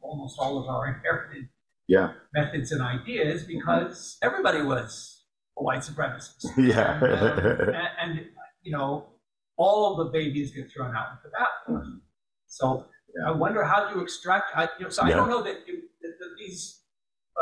[0.00, 1.48] almost all of our inherited
[1.88, 2.12] Yeah.
[2.34, 5.24] methods and ideas because everybody was
[5.58, 6.44] a white supremacist.
[6.56, 6.96] Yeah.
[6.96, 7.88] And, um, and,
[8.18, 8.26] and,
[8.62, 9.08] you know,
[9.56, 12.00] all of the babies get thrown out with the bathwater.
[12.46, 13.28] So Yeah.
[13.28, 16.12] I wonder how you extract, I, you know, so I don't know that, you, that,
[16.20, 16.80] that these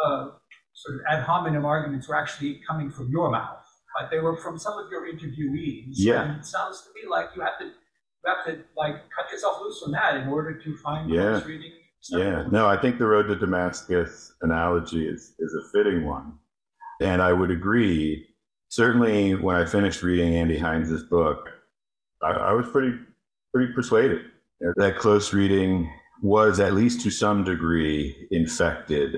[0.05, 0.31] uh,
[0.73, 3.60] sort of ad hominem arguments were actually coming from your mouth,
[3.99, 5.93] but they were from some of your interviewees.
[5.93, 6.23] Yeah.
[6.23, 7.73] And it sounds to me like you have to, you
[8.27, 11.33] have to like cut yourself loose from that in order to find Yeah.
[11.33, 11.73] close reading.
[12.09, 16.33] Yeah, no, I think the road to Damascus analogy is, is a fitting one.
[17.03, 18.27] And I would agree.
[18.69, 21.49] Certainly, when I finished reading Andy Hines' book,
[22.23, 22.97] I, I was pretty,
[23.53, 24.23] pretty persuaded
[24.77, 29.17] that close reading was, at least to some degree, infected,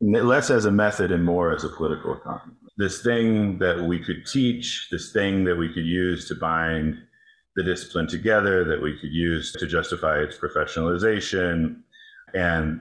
[0.00, 2.54] less as a method and more as a political economy.
[2.76, 6.96] This thing that we could teach, this thing that we could use to bind
[7.56, 11.82] the discipline together that we could use to justify its professionalization
[12.34, 12.80] and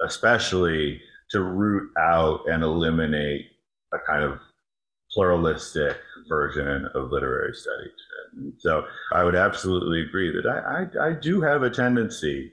[0.00, 3.46] especially to root out and eliminate
[3.92, 4.38] a kind of
[5.12, 5.96] pluralistic
[6.28, 8.54] version of literary studies.
[8.58, 12.52] So I would absolutely agree that I, I, I do have a tendency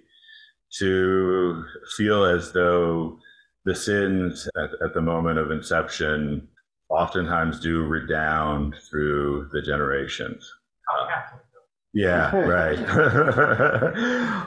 [0.78, 1.64] to
[1.96, 3.20] feel as though
[3.66, 6.48] the sins at, at the moment of inception
[6.90, 10.52] oftentimes do redound through the generations.
[10.88, 11.06] How
[11.94, 12.80] Yeah, right.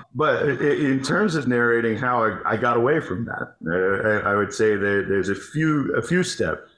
[0.15, 4.53] but in terms of narrating how I, I got away from that, uh, I would
[4.53, 6.71] say that there's a few a few steps.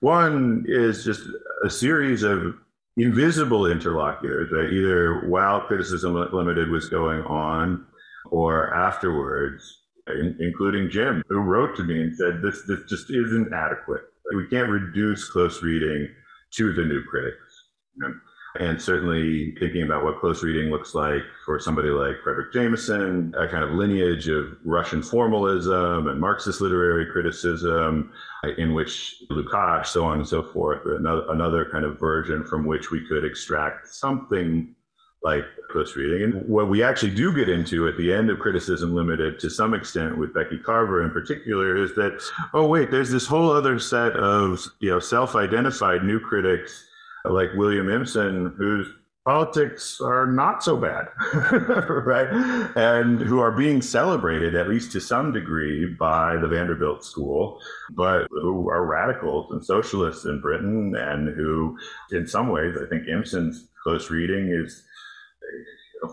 [0.00, 1.22] One is just
[1.64, 2.54] a series of
[2.96, 4.72] invisible interlocutors, right?
[4.72, 7.86] either while Criticism Limited was going on
[8.30, 13.52] or afterwards, in- including Jim, who wrote to me and said, "This this just isn't
[13.52, 14.04] adequate.
[14.36, 16.08] We can't reduce close reading
[16.52, 18.14] to the new critics." You know?
[18.58, 23.46] and certainly thinking about what close reading looks like for somebody like Fredric Jameson, a
[23.46, 28.12] kind of lineage of Russian formalism and Marxist literary criticism,
[28.44, 32.66] uh, in which Lukács, so on and so forth, another, another kind of version from
[32.66, 34.74] which we could extract something
[35.22, 36.22] like close reading.
[36.22, 39.74] And what we actually do get into at the end of Criticism Limited, to some
[39.74, 42.20] extent with Beci Carver in particular, is that,
[42.54, 46.86] oh, wait, there's this whole other set of you know self-identified new critics
[47.24, 48.86] like William Empson, whose
[49.26, 51.06] politics are not so bad,
[51.88, 52.28] right?
[52.74, 57.60] And who are being celebrated, at least to some degree, by the Vanderbilt School,
[57.90, 61.76] but who are radicals and socialists in Britain, and who,
[62.10, 64.84] in some ways, I think Empson's close reading is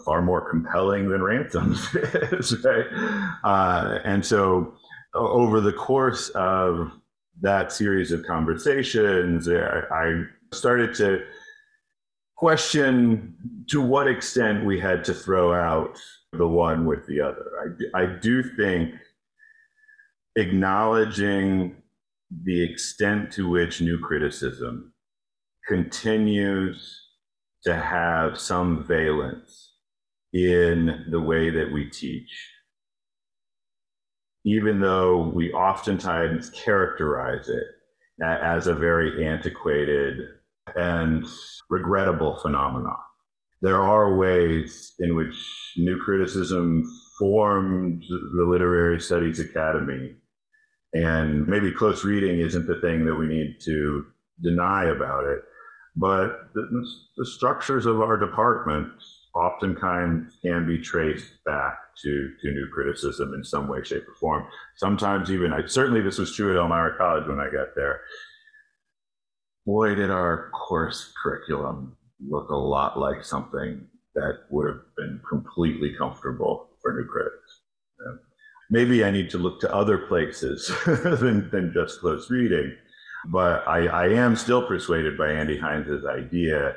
[0.03, 1.95] far more compelling than Ransom's
[2.33, 2.85] is, right?
[3.43, 4.73] Uh, and so,
[5.13, 6.91] over the course of
[7.41, 10.23] that series of conversations, I,
[10.53, 11.21] started to
[12.37, 13.35] question
[13.67, 15.99] to what extent we had to throw out
[16.31, 17.77] the one with the other.
[17.93, 18.93] I, I do think
[20.37, 21.75] acknowledging
[22.43, 24.93] the extent to which new criticism
[25.67, 27.06] continues
[27.67, 29.73] to have some valence
[30.31, 32.31] in the way that we teach,
[34.45, 37.65] even though we oftentimes characterize it
[38.23, 40.29] as a very antiquated
[40.77, 41.25] and
[41.69, 42.95] regrettable phenomenon.
[43.61, 45.35] There are ways in which
[45.75, 46.89] new criticism
[47.19, 50.15] formed the Literary Studies Academy,
[50.93, 54.05] and maybe close reading isn't the thing that we need to
[54.41, 55.39] deny about it.
[55.97, 56.85] But the,
[57.17, 58.91] the structures of our department
[59.33, 64.45] oftentimes can be traced back to, to new criticism in some way, shape, or form.
[64.75, 68.01] Sometimes even, I, certainly this was true at Elmira College when I got there.
[69.65, 75.95] Boy, did our course curriculum look a lot like something that would have been completely
[75.97, 77.61] comfortable for new critics.
[78.69, 82.75] Maybe I need to look to other places than, than just close reading.
[83.25, 86.75] But I, I am still persuaded by Andy Hines' idea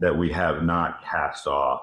[0.00, 1.82] that we have not cast off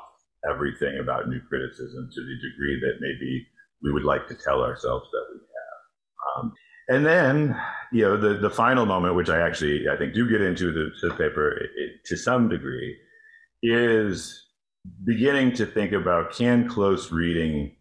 [0.50, 3.48] everything about new criticism to the degree that maybe
[3.82, 6.44] we would like to tell ourselves that we have.
[6.44, 6.54] Um,
[6.90, 7.62] and then,
[7.92, 10.90] you know, the, the final moment, which I actually I think do get into the,
[11.08, 12.98] the paper it, it, to some degree,
[13.62, 14.48] is
[15.06, 17.76] beginning to think about can close reading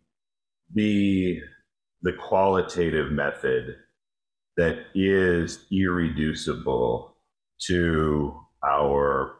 [0.75, 1.41] be
[2.03, 3.77] the qualitative method
[4.59, 7.17] that is irreducible
[7.61, 8.35] to
[8.69, 9.37] our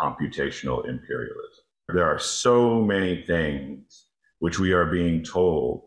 [0.00, 1.64] computational imperialism.
[1.88, 4.06] There are so many things
[4.38, 5.82] which we are being told,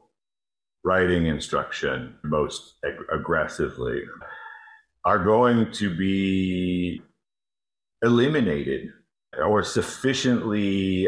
[0.84, 4.04] writing instruction most ag- aggressively,
[5.04, 7.02] are going to be
[8.04, 8.90] eliminated
[9.44, 11.08] or sufficiently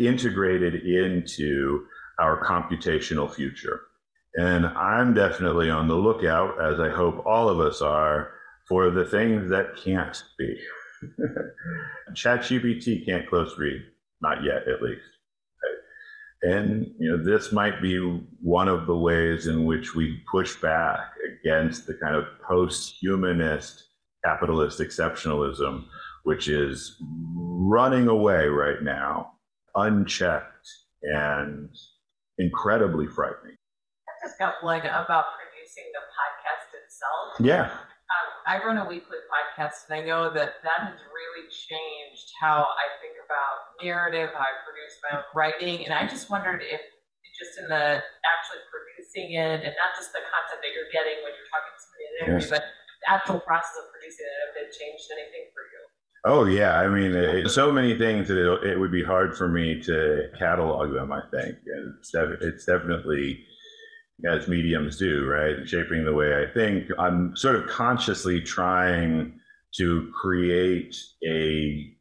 [0.00, 1.84] integrated into
[2.18, 3.82] our computational future.
[4.34, 8.32] And I'm definitely on the lookout, as I hope all of us are,
[8.68, 10.56] for the things that can't be.
[12.12, 13.82] ChatGPT can't close read,
[14.20, 15.02] not yet, at least.
[16.42, 17.98] And you know, this might be
[18.40, 21.12] one of the ways in which we push back
[21.42, 23.84] against the kind of post-humanist
[24.24, 25.84] capitalist exceptionalism,
[26.24, 29.32] which is running away right now,
[29.74, 30.68] unchecked
[31.02, 31.68] and
[32.38, 33.56] incredibly frightening.
[34.40, 37.36] One about producing the podcast itself.
[37.44, 37.68] Yeah.
[37.68, 42.64] Um, I run a weekly podcast, and I know that that has really changed how
[42.64, 46.80] I think about narrative, how I produce my own writing, and I just wondered if
[47.36, 51.36] just in the actually producing it, and not just the content that you're getting when
[51.36, 52.50] you're talking to somebody in an interview, Yes.
[52.50, 55.80] but the actual process of producing it, if it changed anything for you.
[56.24, 59.48] Oh yeah, I mean, it, so many things that it, it would be hard for
[59.48, 61.12] me to catalog them.
[61.12, 63.44] I think and it's, it's definitely
[64.28, 65.68] as mediums do, right?
[65.68, 66.86] Shaping the way I think.
[66.98, 69.38] I'm sort of consciously trying
[69.76, 71.94] to create a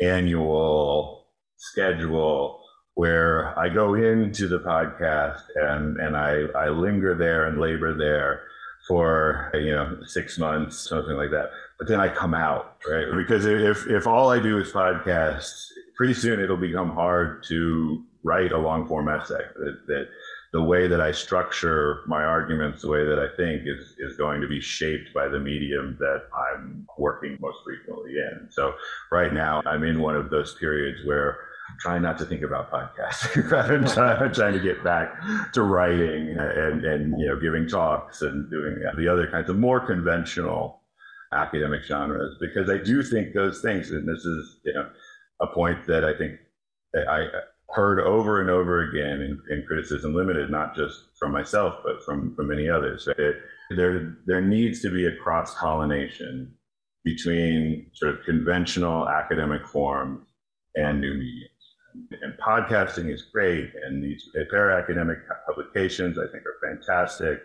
[0.00, 1.26] annual
[1.56, 2.62] schedule
[2.94, 8.42] where I go into the podcast and and I I linger there and labor there
[8.88, 13.06] for you know six months, something like that but then I come out, right?
[13.16, 15.64] Because if if all I do is podcasts,
[15.96, 19.40] pretty soon it'll become hard to write a long form essay.
[19.56, 20.08] That, that
[20.52, 24.40] the way that I structure my arguments, the way that I think is is going
[24.40, 28.48] to be shaped by the medium that I'm working most frequently in.
[28.50, 28.74] So
[29.12, 32.70] right now I'm in one of those periods where I'm trying not to think about
[32.72, 33.52] podcasting.
[33.70, 35.14] I'm trying, trying to get back
[35.52, 39.78] to writing and and you know giving talks and doing the other kinds of more
[39.78, 40.80] conventional
[41.32, 44.88] academic genres because I do think those things, and this is you know
[45.40, 46.40] a point that I think
[46.94, 47.26] I
[47.74, 52.34] heard over and over again in, in criticism limited, not just from myself but from
[52.34, 53.04] from many others.
[53.04, 53.34] That
[53.70, 56.54] there there needs to be a cross pollination
[57.04, 60.26] between sort of conventional academic forms
[60.74, 61.50] and new mediums.
[62.22, 67.40] And podcasting is great, and these para-academic publications I think are fantastic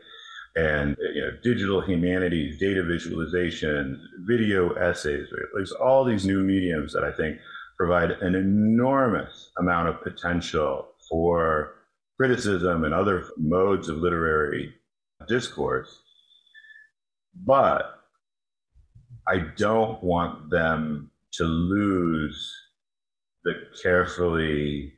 [0.55, 5.27] and you know, digital humanities, data visualization, video essays.
[5.53, 7.39] There's all these new mediums that I think
[7.77, 11.73] provide an enormous amount of potential for
[12.17, 14.73] criticism and other modes of literary
[15.27, 16.01] discourse.
[17.45, 17.99] But
[19.27, 22.53] I don't want them to lose
[23.43, 23.53] the
[23.83, 24.93] carefully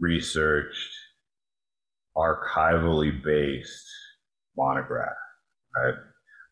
[0.00, 0.90] researched,
[2.16, 3.86] archivally based
[4.56, 5.12] monograph,
[5.76, 5.94] right?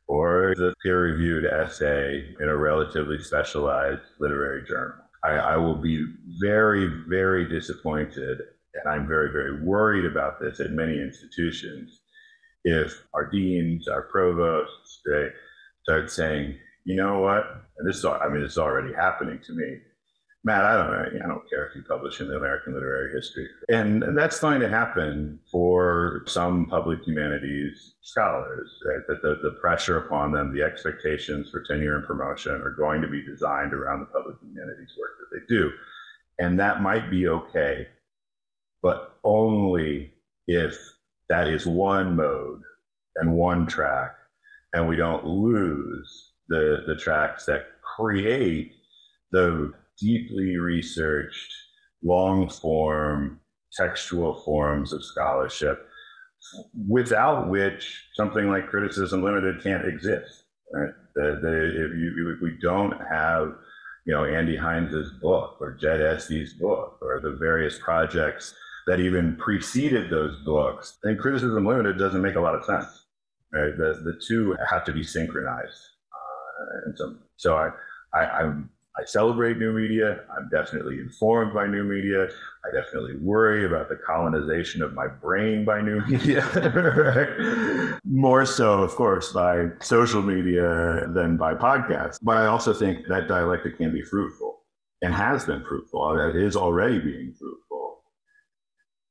[0.07, 5.06] Or the peer reviewed essay in a relatively specialized literary journal.
[5.27, 6.07] I, I, will be
[6.41, 8.39] very, very disappointed,
[8.75, 12.01] and I'm very, very worried about this at many institutions,
[12.65, 15.29] if our deans, our provosts, they
[15.83, 17.45] start saying, you know what,
[17.79, 19.79] and this is, I mean, it's already happening to me.
[20.47, 21.25] Matt, I don't know.
[21.25, 23.49] I don't care if you publish in the American Literary History.
[23.69, 29.05] And that's going to happen for some public humanities scholars, right?
[29.09, 33.09] That the, the pressure upon them, the expectations for tenure and promotion are going to
[33.09, 35.73] be designed around the public humanities work that they do.
[36.39, 37.89] And that might be okay,
[38.83, 40.13] but only
[40.47, 40.79] if
[41.29, 42.63] that is one mode
[43.17, 44.15] and one track,
[44.75, 47.67] and we don't lose the, the tracks that
[47.97, 48.75] create
[49.33, 51.53] the deeply researched,
[52.03, 53.41] long form,
[53.73, 55.87] textual forms of scholarship
[56.89, 60.45] without which something like Criticism Limited can't exist.
[60.73, 60.91] Right?
[61.15, 63.55] The, the, if, you, if we don't have,
[64.05, 68.55] you know, Andy Hines's book or Jed Esty's book or the various projects
[68.87, 73.07] that even preceded those books, then Criticism Limited doesn't make a lot of sense.
[73.53, 73.77] Right?
[73.77, 75.81] The, the two have to be synchronized.
[76.13, 77.71] Uh, and so, so I,
[78.15, 80.21] I, I'm I celebrate new media.
[80.35, 82.29] I'm definitely informed by new media.
[82.65, 87.99] I definitely worry about the colonization of my brain by new media.
[88.05, 92.19] More so, of course, by social media than by podcasts.
[92.23, 94.63] But I also think that dialectic can be fruitful
[95.03, 96.03] and has been fruitful.
[96.03, 98.03] Uh, it is already being fruitful.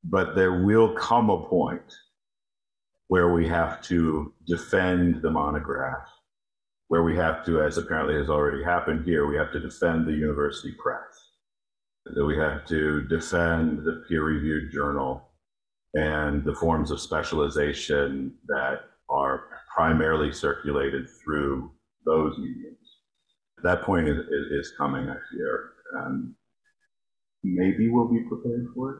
[0.03, 1.93] But there will come a point
[3.07, 6.07] where we have to defend the monograph
[6.87, 10.13] where we have to, as apparently has already happened here, we have to defend the
[10.13, 11.01] university press.
[12.05, 15.29] That we have to defend the peer-reviewed journal
[15.95, 19.45] and the forms of specialization that are
[19.75, 21.71] primarily circulated through
[22.05, 22.77] those mediums.
[23.63, 24.19] That point is,
[24.51, 25.71] is coming, I fear,
[26.03, 26.33] and
[27.43, 28.99] maybe we'll be prepared for it.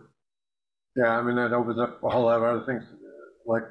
[0.95, 2.83] Yeah, I mean, that opens up a whole lot of other things,
[3.45, 3.63] like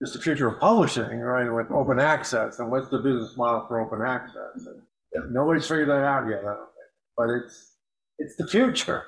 [0.00, 3.80] just the future of publishing, right, with open access, and what's the business model for
[3.80, 4.66] open access?
[4.66, 4.82] And
[5.14, 5.22] Yeah.
[5.30, 7.74] Nobody's figured that out yet, I don't think, but it's,
[8.18, 9.04] it's the future.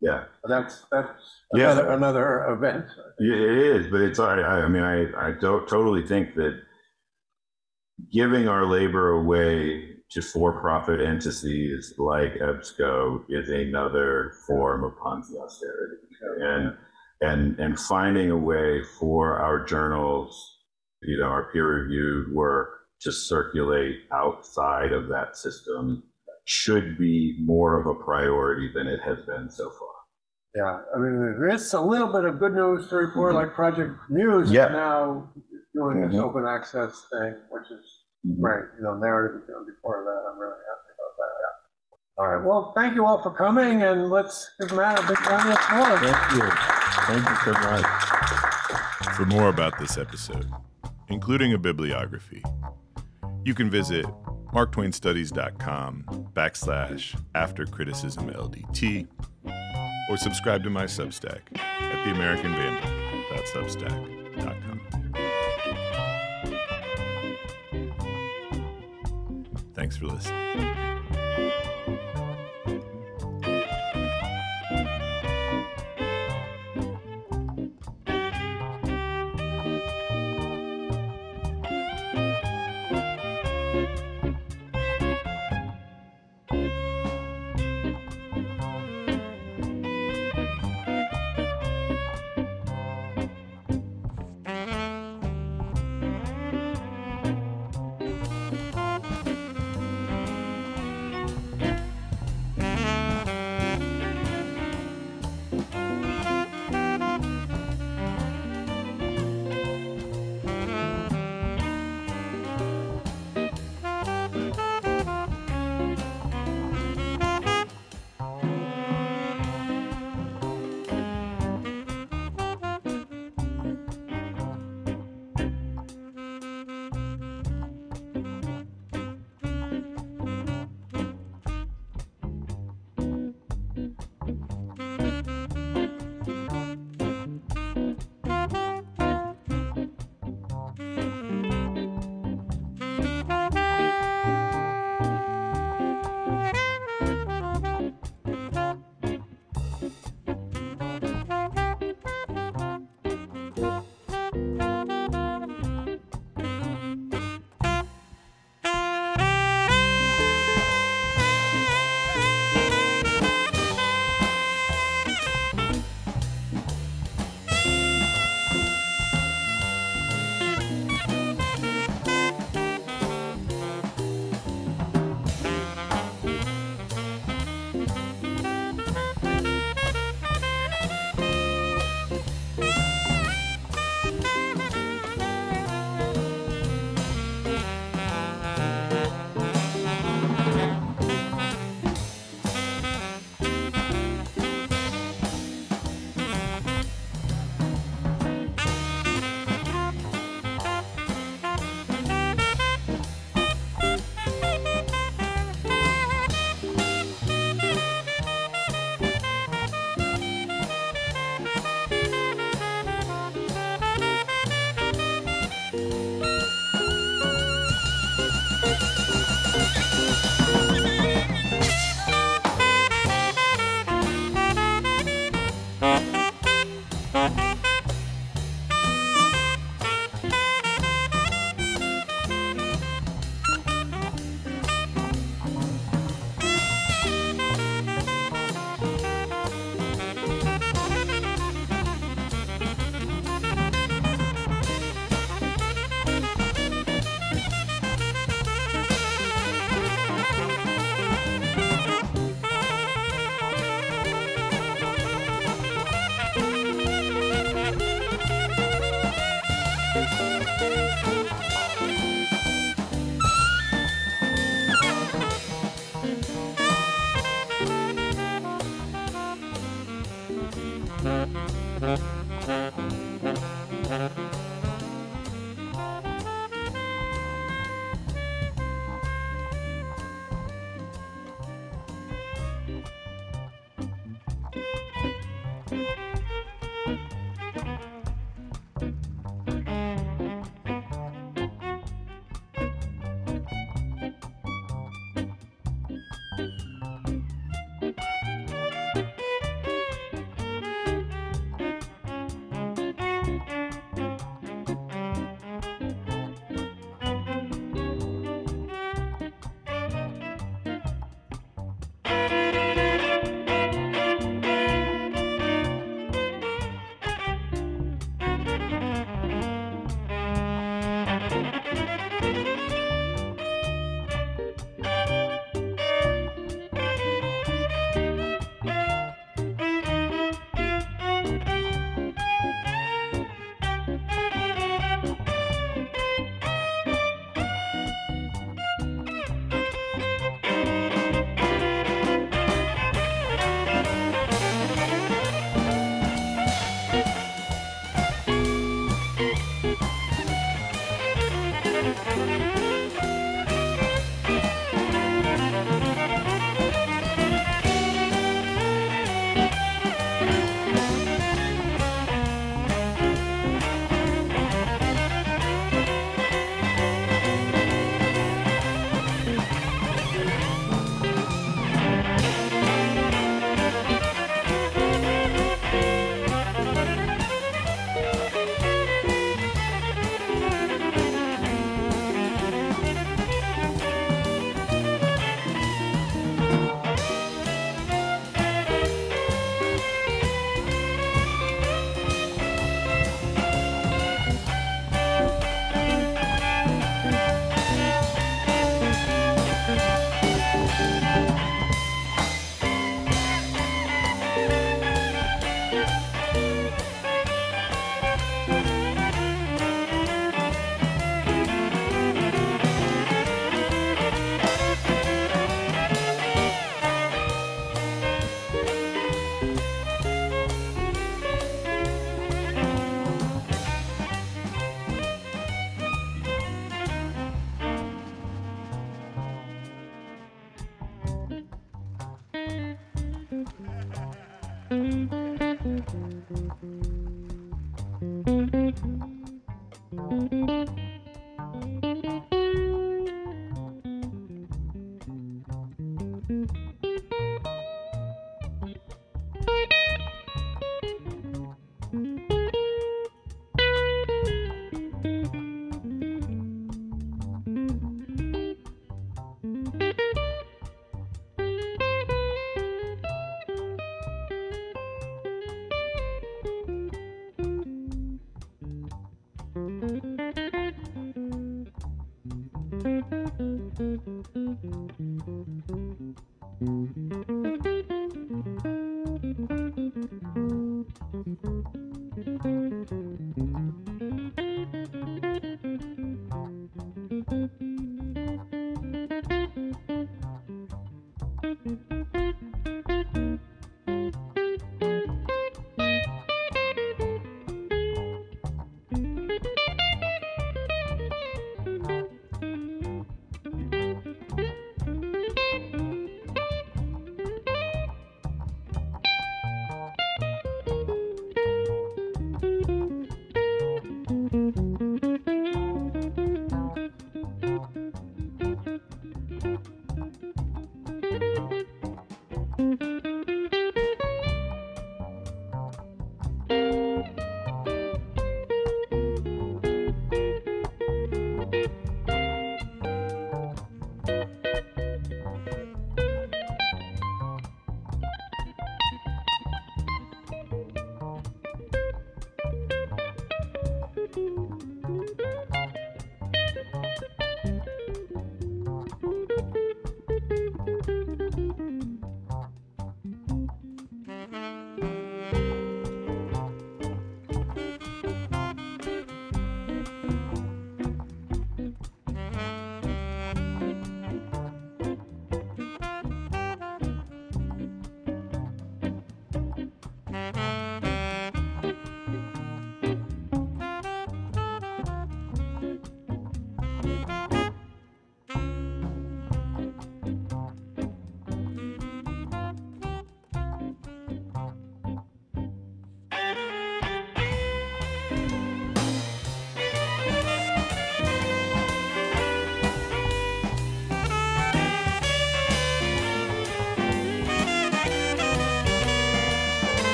[0.00, 1.08] Yeah, That's, that's
[1.54, 1.72] Yeah.
[1.72, 2.84] another, another event.
[3.18, 6.60] Yeah, it is, but it's I, I mean, I, I don't totally think that
[8.12, 15.96] giving our labor away to for-profit entities like EBSCO is another form of Ponzi austerity,
[16.40, 16.76] and
[17.24, 20.58] and and finding a way for our journals,
[21.02, 22.68] you know, our peer-reviewed work
[23.00, 26.02] to circulate outside of that system
[26.46, 29.88] should be more of a priority than it has been so far.
[30.54, 33.92] Yeah, I mean, there is a little bit of good news to report, like Project
[34.08, 34.68] MUSE is Yeah.
[34.68, 35.28] now
[35.74, 36.22] doing this Mhm.
[36.22, 38.04] open access thing, which is
[38.40, 40.93] great, you know, narrative is gonna be part of that, I'm really happy.
[42.16, 45.48] All right, well, thank you all for coming, and let's give Matt a big round
[45.48, 45.98] of applause.
[45.98, 46.48] Thank you.
[47.06, 47.84] Thank you so much.
[49.16, 50.48] For more about this episode,
[51.08, 52.44] including a bibliography,
[53.44, 54.06] you can visit
[54.52, 56.04] marktwainstudies.com
[56.34, 59.08] backslash after criticism LTD
[60.08, 64.80] or subscribe to my Substack at theamericanvandal.substack.com.
[69.74, 70.93] Thanks for listening.